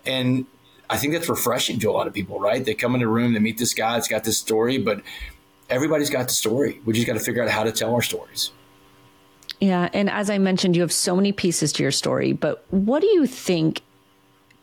[0.05, 0.45] and
[0.89, 2.39] I think that's refreshing to a lot of people.
[2.39, 2.63] Right?
[2.63, 5.01] They come in a room, they meet this guy, it's got this story, but
[5.69, 6.79] everybody's got the story.
[6.85, 8.51] We just got to figure out how to tell our stories.
[9.59, 13.01] Yeah, and as I mentioned, you have so many pieces to your story, but what
[13.01, 13.81] do you think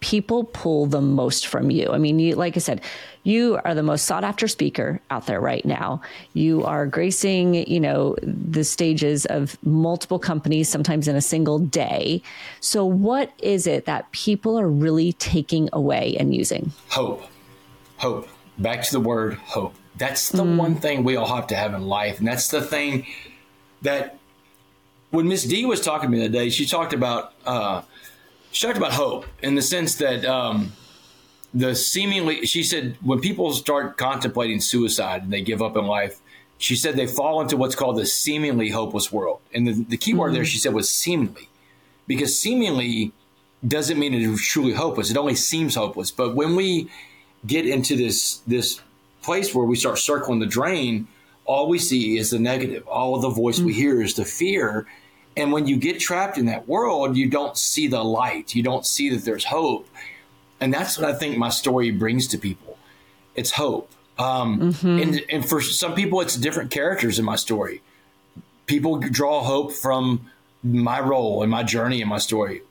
[0.01, 1.89] people pull the most from you.
[1.91, 2.81] I mean, you, like I said,
[3.23, 6.01] you are the most sought after speaker out there right now.
[6.33, 12.23] You are gracing, you know, the stages of multiple companies, sometimes in a single day.
[12.61, 16.73] So, what is it that people are really taking away and using?
[16.89, 17.25] Hope.
[17.97, 18.29] Hope.
[18.59, 19.75] Back to the word hope.
[19.97, 20.57] That's the mm.
[20.57, 22.19] one thing we all have to have in life.
[22.19, 23.07] And that's the thing
[23.83, 24.19] that
[25.11, 27.83] when Miss D was talking to me the day, she talked about, uh,
[28.57, 30.73] she talked about hope in the sense that um,
[31.53, 36.21] the seemingly, she said, when people start contemplating suicide and they give up in life,
[36.57, 39.40] she said they fall into what's called the seemingly hopeless world.
[39.53, 40.37] And the, the key word mm-hmm.
[40.37, 41.51] there she said was seemingly,
[42.07, 43.12] because seemingly
[43.69, 45.11] doesn't mean it is truly hopeless.
[45.11, 46.11] It only seems hopeless.
[46.11, 46.88] But when we
[47.47, 48.81] get into this this
[49.21, 51.09] place where we start circling the drain,
[51.45, 52.88] all we see is the negative.
[52.88, 53.66] All of the voice mm-hmm.
[53.66, 54.87] we hear is the fear
[55.37, 58.55] And when you get trapped in that world, you don't see the light.
[58.55, 59.88] You don't see that there's hope.
[60.61, 62.79] And that's what I think my story brings to people.
[63.35, 63.90] It's hope.
[64.18, 64.99] Um, mm-hmm.
[65.03, 67.83] and, and for some people, it's different characters in my story.
[68.64, 70.31] People draw hope from
[70.62, 72.62] my role and my journey and my story.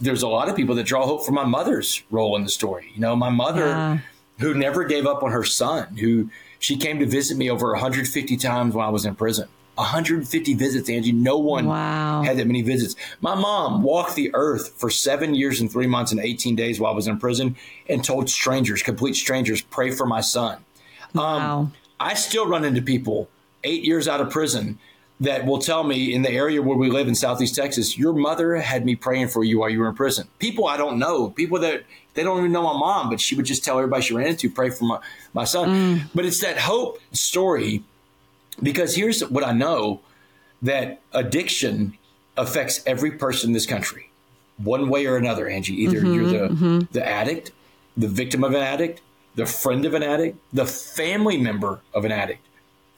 [0.00, 2.90] There's a lot of people that draw hope from my mother's role in the story.
[2.94, 3.98] You know, my mother, yeah.
[4.40, 8.36] who never gave up on her son, who she came to visit me over 150
[8.36, 9.48] times while I was in prison.
[9.78, 11.12] 150 visits, Angie.
[11.12, 12.22] No one wow.
[12.22, 12.96] had that many visits.
[13.20, 16.92] My mom walked the earth for seven years and three months and 18 days while
[16.92, 17.56] I was in prison
[17.88, 20.56] and told strangers, complete strangers, pray for my son.
[21.14, 21.58] Um, wow.
[21.58, 23.28] Um, I still run into people
[23.64, 24.78] eight years out of prison
[25.20, 28.56] that will tell me in the area where we live in Southeast Texas, your mother
[28.56, 30.28] had me praying for you while you were in prison.
[30.38, 31.82] People I don't know, people that
[32.14, 34.48] they don't even know my mom, but she would just tell everybody she ran into,
[34.48, 34.98] pray for my,
[35.34, 35.68] my son.
[35.68, 36.02] Mm.
[36.14, 37.82] But it's that hope story
[38.62, 40.00] because here's what I know
[40.62, 41.96] that addiction
[42.36, 44.10] affects every person in this country,
[44.56, 45.82] one way or another, Angie.
[45.82, 46.78] Either mm-hmm, you're the, mm-hmm.
[46.92, 47.52] the addict,
[47.96, 49.00] the victim of an addict,
[49.34, 52.48] the friend of an addict, the family member of an addict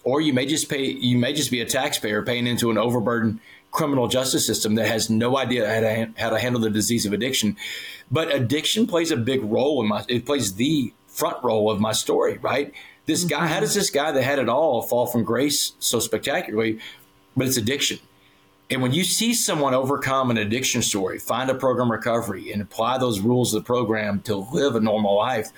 [0.04, 3.40] or you may just pay you may just be a taxpayer paying into an overburdened
[3.70, 7.12] criminal justice system that has no idea how to, how to handle the disease of
[7.12, 7.56] addiction
[8.10, 11.92] but addiction plays a big role in my it plays the front role of my
[11.92, 12.72] story right
[13.06, 13.78] this guy how does mm-hmm.
[13.78, 16.78] this guy that had it all fall from grace so spectacularly
[17.36, 17.98] but it's addiction
[18.70, 22.98] and when you see someone overcome an addiction story find a program recovery and apply
[22.98, 25.50] those rules of the program to live a normal life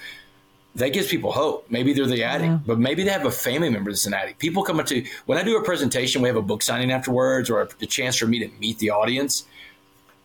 [0.74, 1.66] that gives people hope.
[1.70, 2.58] Maybe they're the addict, yeah.
[2.66, 4.38] but maybe they have a family member that's an addict.
[4.38, 7.50] People come up to when I do a presentation, we have a book signing afterwards,
[7.50, 9.44] or a, chance for me to meet the audience.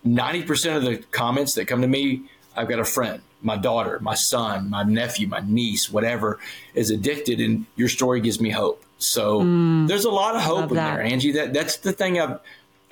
[0.04, 2.24] Ninety percent of the comments that come to me,
[2.58, 6.40] I've got a friend, my daughter, my son, my nephew, my niece, whatever,
[6.74, 8.84] is addicted, and your story gives me hope.
[8.98, 11.32] So mm, there's a lot of hope in there, Angie.
[11.34, 12.40] That that's the thing I've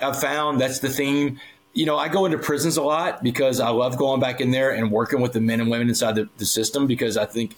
[0.00, 0.60] I've found.
[0.60, 1.40] That's the theme
[1.76, 4.70] you know, I go into prisons a lot because I love going back in there
[4.70, 7.54] and working with the men and women inside the, the system because I think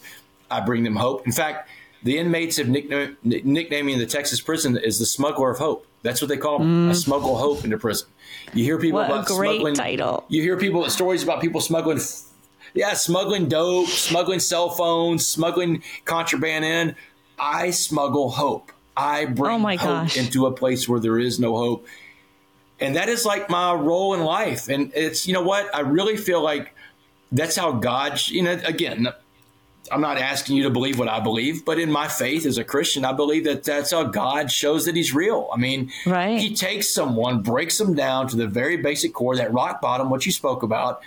[0.50, 1.24] I bring them hope.
[1.24, 1.70] In fact,
[2.02, 5.86] the inmates have nickname, nicknaming the Texas prison is the smuggler of hope.
[6.08, 6.88] That's what they call them.
[6.88, 6.90] Mm.
[6.90, 8.08] I smuggle hope into prison.
[8.54, 9.74] You hear people what about a great smuggling.
[9.74, 10.24] Title.
[10.28, 12.00] You hear people stories about people smuggling.
[12.74, 16.96] Yeah, smuggling dope, smuggling cell phones, smuggling contraband in.
[17.38, 18.72] I smuggle hope.
[18.96, 20.16] I bring oh hope gosh.
[20.16, 21.86] into a place where there is no hope
[22.80, 24.68] and that is like my role in life.
[24.68, 25.74] And it's, you know what?
[25.74, 26.74] I really feel like
[27.32, 29.08] that's how God, you know, again,
[29.90, 32.64] I'm not asking you to believe what I believe, but in my faith as a
[32.64, 35.48] Christian, I believe that that's how God shows that He's real.
[35.52, 36.38] I mean, right.
[36.38, 40.26] He takes someone, breaks them down to the very basic core, that rock bottom, what
[40.26, 41.02] you spoke about,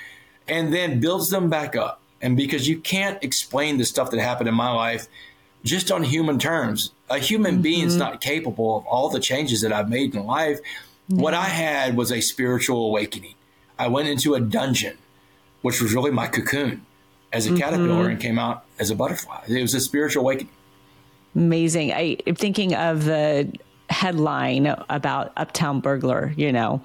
[0.48, 2.02] and then builds them back up.
[2.22, 5.08] And because you can't explain the stuff that happened in my life
[5.64, 7.62] just on human terms, a human mm-hmm.
[7.62, 10.60] being's not capable of all the changes that I've made in life.
[11.08, 13.36] What I had was a spiritual awakening.
[13.78, 14.98] I went into a dungeon,
[15.62, 16.86] which was really my cocoon
[17.34, 17.60] as a mm-hmm.
[17.60, 19.44] caterpillar and came out as a butterfly.
[19.48, 20.52] It was a spiritual awakening.
[21.36, 21.94] Amazing.
[21.94, 23.52] I, am thinking of the
[23.90, 26.82] headline about Uptown Burglar, you know,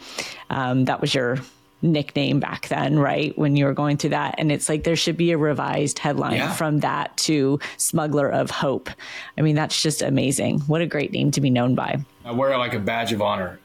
[0.50, 1.38] um, that was your
[1.82, 3.36] nickname back then, right?
[3.36, 4.36] When you were going through that.
[4.38, 6.52] And it's like there should be a revised headline yeah.
[6.52, 8.90] from that to Smuggler of Hope.
[9.36, 10.60] I mean, that's just amazing.
[10.60, 12.04] What a great name to be known by.
[12.24, 13.58] I wear it like a badge of honor.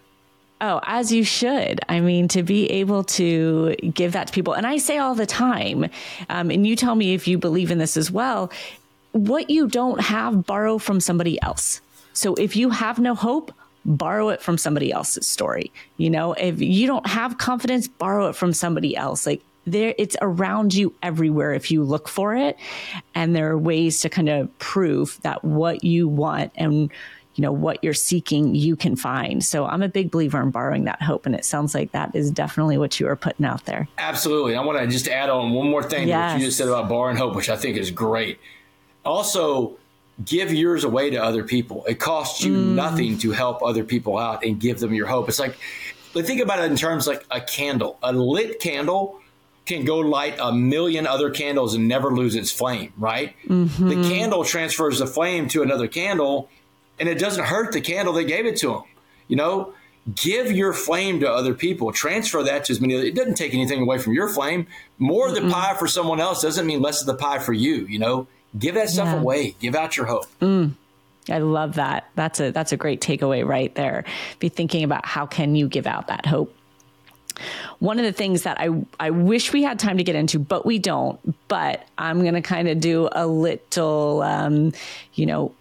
[0.63, 1.79] Oh, as you should.
[1.89, 4.53] I mean, to be able to give that to people.
[4.53, 5.89] And I say all the time,
[6.29, 8.51] um, and you tell me if you believe in this as well
[9.11, 11.81] what you don't have, borrow from somebody else.
[12.13, 13.51] So if you have no hope,
[13.83, 15.71] borrow it from somebody else's story.
[15.97, 19.25] You know, if you don't have confidence, borrow it from somebody else.
[19.25, 22.57] Like, there it's around you everywhere if you look for it
[23.13, 26.89] and there are ways to kind of prove that what you want and
[27.35, 29.43] you know what you're seeking you can find.
[29.43, 32.31] So i'm a big believer in borrowing that hope and it sounds like that is
[32.31, 33.87] definitely what you are putting out there.
[33.97, 34.55] Absolutely.
[34.55, 36.33] I want to just add on one more thing yes.
[36.33, 38.39] what you just said about borrowing hope which i think is great.
[39.05, 39.77] Also
[40.23, 41.85] give yours away to other people.
[41.85, 42.75] It costs you mm.
[42.75, 45.29] nothing to help other people out and give them your hope.
[45.29, 45.57] It's like
[46.13, 47.97] but think about it in terms like a candle.
[48.03, 49.21] A lit candle
[49.65, 53.35] can go light a million other candles and never lose its flame right?
[53.47, 53.89] Mm-hmm.
[53.89, 56.49] the candle transfers the flame to another candle
[57.01, 58.83] and it doesn't hurt the candle that gave it to them.
[59.27, 59.73] You know,
[60.15, 61.91] give your flame to other people.
[61.91, 62.95] Transfer that to as many.
[62.95, 64.67] Other, it doesn't take anything away from your flame.
[64.99, 67.87] More of the pie for someone else doesn't mean less of the pie for you.
[67.87, 68.27] You know,
[68.57, 69.19] give that stuff yeah.
[69.19, 69.55] away.
[69.59, 70.25] Give out your hope.
[70.39, 70.73] Mm.
[71.27, 72.09] I love that.
[72.15, 74.03] That's a that's a great takeaway right there.
[74.37, 76.55] Be thinking about how can you give out that hope.
[77.79, 80.67] One of the things that I I wish we had time to get into, but
[80.67, 81.19] we don't.
[81.47, 84.73] But I'm going to kind of do a little, um,
[85.15, 85.53] you know,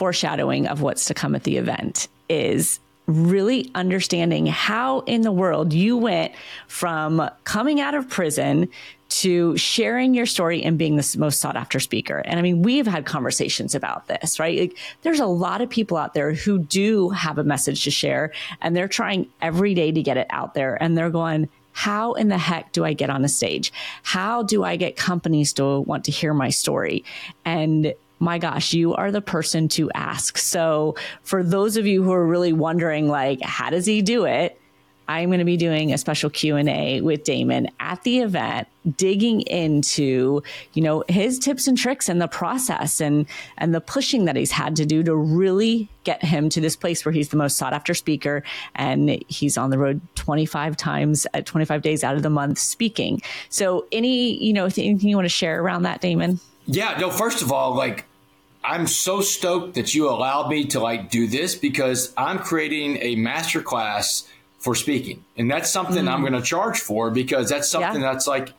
[0.00, 5.74] foreshadowing of what's to come at the event is really understanding how in the world
[5.74, 6.32] you went
[6.68, 8.66] from coming out of prison
[9.10, 12.22] to sharing your story and being the most sought after speaker.
[12.24, 14.58] And I mean, we've had conversations about this, right?
[14.58, 18.32] Like, there's a lot of people out there who do have a message to share
[18.62, 22.28] and they're trying every day to get it out there and they're going, how in
[22.28, 23.70] the heck do I get on a stage?
[24.02, 27.04] How do I get companies to want to hear my story?
[27.44, 30.38] And my gosh, you are the person to ask.
[30.38, 34.60] So for those of you who are really wondering, like, how does he do it?
[35.10, 40.40] I'm going to be doing a special Q&A with Damon at the event, digging into,
[40.72, 43.26] you know, his tips and tricks and the process and,
[43.58, 47.04] and the pushing that he's had to do to really get him to this place
[47.04, 48.44] where he's the most sought after speaker.
[48.76, 52.58] And he's on the road 25 times at uh, 25 days out of the month
[52.58, 53.20] speaking.
[53.48, 56.38] So any, you know, anything you want to share around that, Damon?
[56.66, 58.06] Yeah, no, first of all, like,
[58.62, 63.16] I'm so stoked that you allowed me to like do this because I'm creating a
[63.16, 64.26] masterclass
[64.58, 65.24] for speaking.
[65.36, 66.12] And that's something mm.
[66.12, 68.12] I'm going to charge for because that's something yeah.
[68.12, 68.52] that's like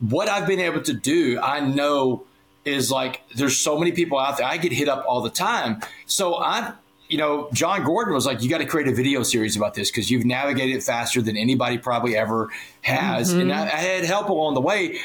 [0.00, 1.38] what I've been able to do.
[1.40, 2.24] I know
[2.64, 4.46] is like there's so many people out there.
[4.46, 5.80] I get hit up all the time.
[6.06, 6.72] So I,
[7.08, 9.90] you know, Jon Gordon was like, you got to create a video series about this
[9.90, 12.50] because you've navigated faster than anybody probably ever
[12.82, 13.30] has.
[13.30, 13.40] Mm-hmm.
[13.42, 14.98] And I, I had help along the way,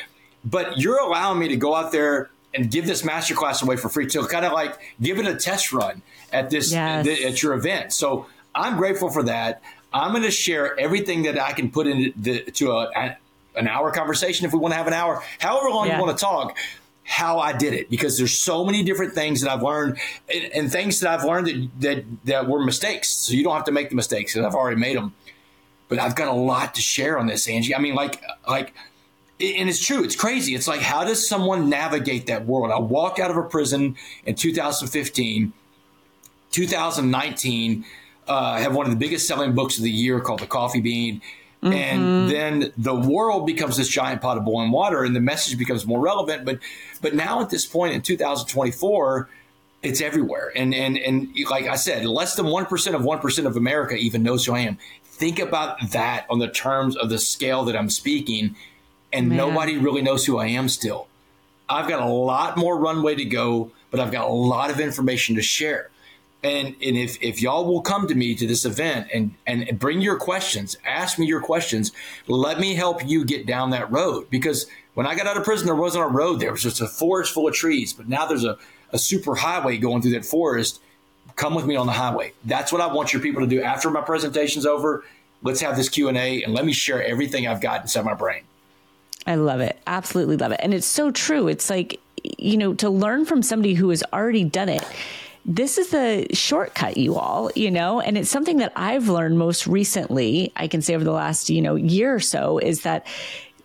[0.44, 4.08] but you're allowing me to go out there and give this masterclass away for free
[4.08, 7.08] to kind of like give it a test run at this yes.
[7.08, 7.93] at your event.
[7.93, 9.62] So I'm grateful for that.
[9.93, 13.18] I'm going to share everything that I can put into a, a,
[13.56, 15.97] an hour conversation if we want to have an hour, however long yeah.
[15.97, 16.58] you want to talk.
[17.04, 19.97] How I did it because there's so many different things that I've learned
[20.34, 23.10] and, and things that I've learned that, that that were mistakes.
[23.10, 25.14] So you don't have to make the mistakes because I've already made them.
[25.89, 27.76] But I've got a lot to share on this, Angie.
[27.76, 28.74] I mean, like like
[29.42, 30.04] and it's true.
[30.04, 30.56] It's crazy.
[30.56, 32.72] It's like, how does someone navigate that world?
[32.72, 35.54] I walk out of a prison in 2015,
[36.52, 37.86] 2019
[38.28, 41.22] uh, have one of the biggest selling books of the year called The Coffee Bean.
[41.62, 41.74] Mm-hmm.
[41.74, 45.86] And then the world becomes this giant pot of boiling water, and the message becomes
[45.86, 46.44] more relevant.
[46.44, 46.60] But
[47.02, 49.30] but now at this point in 2024,
[49.84, 50.52] it's everywhere.
[50.56, 53.96] And and and like I said, less than one percent of one percent of America
[53.96, 54.80] even knows who I am.
[55.04, 58.56] Think about that on the terms of the scale that I'm speaking,
[59.14, 59.38] and Man.
[59.38, 61.07] nobody really knows who I am still.
[61.70, 65.36] I've got a lot more runway to go, but I've got a lot of information
[65.36, 65.89] to share.
[66.43, 70.01] And, and if, if y'all will come to me to this event and, and bring
[70.01, 71.91] your questions, ask me your questions,
[72.28, 74.30] let me help you get down that road.
[74.30, 76.39] Because when I got out of prison, there wasn't a road.
[76.39, 77.93] There was just a forest full of trees.
[77.93, 78.57] But now there's a,
[78.91, 80.82] a super highway going through that forest.
[81.36, 82.34] Come with me on the highway.
[82.43, 83.62] That's what I want your people to do.
[83.62, 85.05] After my presentation's over,
[85.43, 88.43] let's have this Q&A and let me share everything I've got inside my brain.
[89.28, 89.80] I love it.
[89.88, 90.60] Absolutely love it.
[90.64, 91.48] And it's so true.
[91.48, 92.00] It's like,
[92.38, 94.86] you know, to learn from somebody who has already done it
[95.46, 99.66] this is the shortcut, you all, you know, and it's something that I've learned most
[99.66, 103.08] recently, I can say over the last, you know, year or so, is that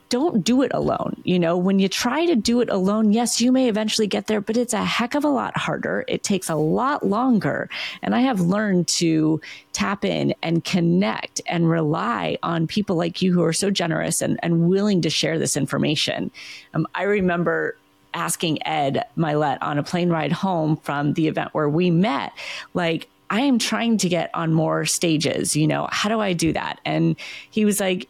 [0.08, 1.20] don't do it alone.
[1.24, 4.40] You know, when you try to do it alone, yes, you may eventually get there,
[4.40, 6.04] but it's a heck of a lot harder.
[6.06, 7.68] It takes a lot longer.
[8.02, 9.40] And I have learned to
[9.72, 14.38] tap in and connect and rely on people like you who are so generous and,
[14.42, 16.30] and willing to share this information.
[16.74, 17.76] Um, I remember
[18.14, 22.32] asking Ed Mylett on a plane ride home from the event where we met,
[22.72, 25.56] like, I am trying to get on more stages.
[25.56, 26.80] You know, how do I do that?
[26.84, 27.16] And
[27.50, 28.08] he was like,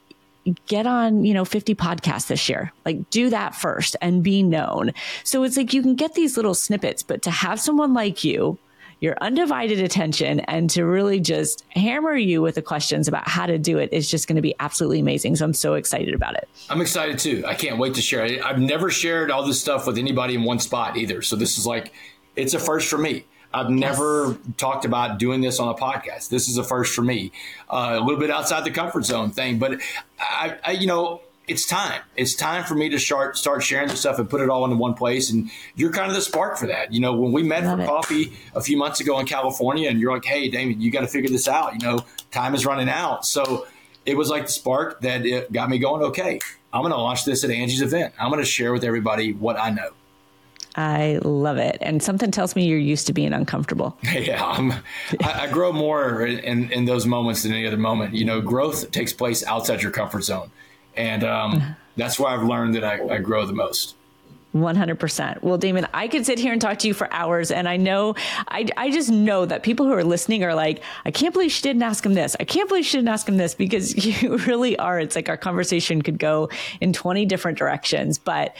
[0.67, 2.73] get on, you know, 50 podcasts this year.
[2.85, 4.93] Like do that first and be known.
[5.25, 8.59] So it's like you can get these little snippets, but to have someone like you
[9.01, 13.59] your undivided attention and to really just hammer you with the questions about how to
[13.59, 15.37] do it is just going to be absolutely amazing.
[15.37, 16.49] So I'm so excited about it.
[16.71, 17.45] I'm excited too.
[17.47, 18.43] I can't wait to share it.
[18.43, 21.21] I've never shared all this stuff with anybody in one spot either.
[21.21, 21.93] So this is like,
[22.37, 23.25] it's a first for me.
[23.53, 24.39] I've never yes.
[24.57, 26.29] talked about doing this on a podcast.
[26.29, 27.33] This is a first for me.
[27.69, 29.81] Uh, a little bit outside the comfort zone thing, but
[30.19, 32.03] I, I you know, it's time.
[32.17, 34.77] It's time for me to start start sharing this stuff and put it all into
[34.77, 35.31] one place.
[35.31, 36.93] And you're kind of the spark for that.
[36.93, 37.87] You know, when we met Love for it.
[37.87, 41.07] coffee a few months ago in California, and you're like, "Hey, Damien, you got to
[41.07, 43.25] figure this out." You know, time is running out.
[43.25, 43.67] So
[44.05, 46.03] it was like the spark that it got me going.
[46.03, 46.41] Okay,
[46.73, 48.15] I'm going to launch this at Angie's event.
[48.19, 49.91] I'm going to share with everybody what I know.
[50.77, 51.79] I love it.
[51.81, 53.99] And something tells me you're used to being uncomfortable.
[54.17, 54.43] Yeah,
[55.23, 58.15] I, I grow more in, in those moments than any other moment.
[58.15, 60.51] You know, growth takes place outside your comfort zone.
[60.97, 63.95] And um, that's why I've learned that I, I grow the most.
[64.57, 65.43] 100%.
[65.43, 67.51] Well, Damon, I could sit here and talk to you for hours.
[67.51, 68.15] And I know,
[68.49, 71.63] I, I just know that people who are listening are like, I can't believe she
[71.63, 72.37] didn't ask him this.
[72.41, 74.99] I can't believe she didn't ask him this because you really are.
[74.99, 76.49] It's like our conversation could go
[76.81, 78.19] in 20 different directions.
[78.19, 78.57] But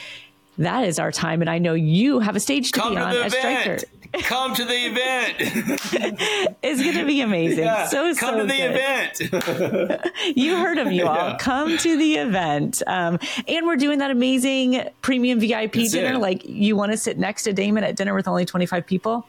[0.59, 1.41] that is our time.
[1.41, 3.81] And I know you have a stage to Come be to on as event.
[3.81, 3.93] Striker.
[4.23, 5.37] Come to the event.
[6.63, 7.65] it's going to be amazing.
[7.65, 9.31] Yeah, so, come so to the good.
[9.31, 10.11] event.
[10.37, 11.15] you heard him, you all.
[11.15, 11.37] Yeah.
[11.39, 12.83] Come to the event.
[12.87, 16.15] Um, and we're doing that amazing premium VIP That's dinner.
[16.15, 16.19] it.
[16.19, 19.27] Like you want to sit next to Damon at dinner with only 25 people?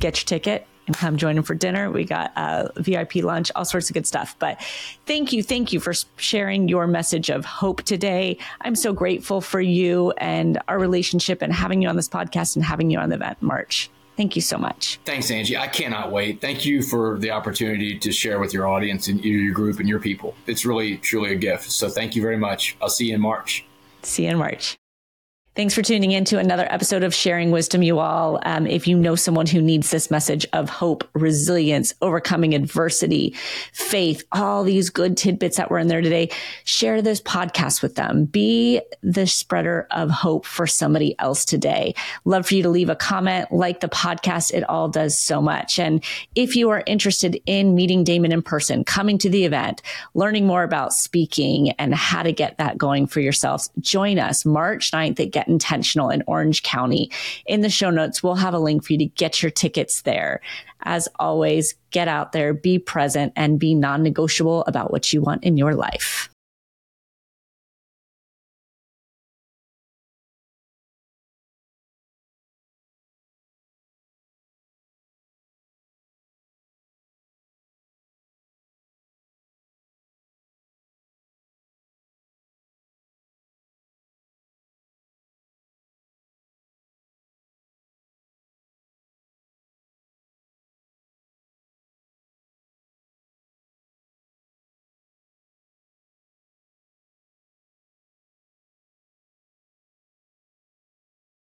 [0.00, 1.90] Get your ticket and come join them for dinner.
[1.90, 4.36] We got uh, VIP lunch, all sorts of good stuff.
[4.38, 4.60] But
[5.06, 8.38] thank you, thank you for sharing your message of hope today.
[8.60, 12.64] I'm so grateful for you and our relationship and having you on this podcast and
[12.64, 13.90] having you on the event March.
[14.16, 15.00] Thank you so much.
[15.04, 15.56] Thanks, Angie.
[15.56, 16.40] I cannot wait.
[16.40, 19.98] Thank you for the opportunity to share with your audience and your group and your
[19.98, 20.36] people.
[20.46, 21.70] It's really, truly a gift.
[21.72, 22.76] So thank you very much.
[22.80, 23.64] I'll see you in March.
[24.02, 24.76] See you in March.
[25.56, 28.40] Thanks for tuning in to another episode of Sharing Wisdom, you all.
[28.44, 33.36] Um, if you know someone who needs this message of hope, resilience, overcoming adversity,
[33.72, 36.30] faith, all these good tidbits that were in there today,
[36.64, 38.24] share this podcast with them.
[38.24, 41.94] Be the spreader of hope for somebody else today.
[42.24, 44.52] Love for you to leave a comment, like the podcast.
[44.52, 45.78] It all does so much.
[45.78, 46.02] And
[46.34, 49.82] if you are interested in meeting Damon in person, coming to the event,
[50.14, 54.90] learning more about speaking and how to get that going for yourselves, join us March
[54.90, 57.10] 9th at Get Intentional in Orange County.
[57.46, 60.40] In the show notes, we'll have a link for you to get your tickets there.
[60.82, 65.44] As always, get out there, be present, and be non negotiable about what you want
[65.44, 66.30] in your life.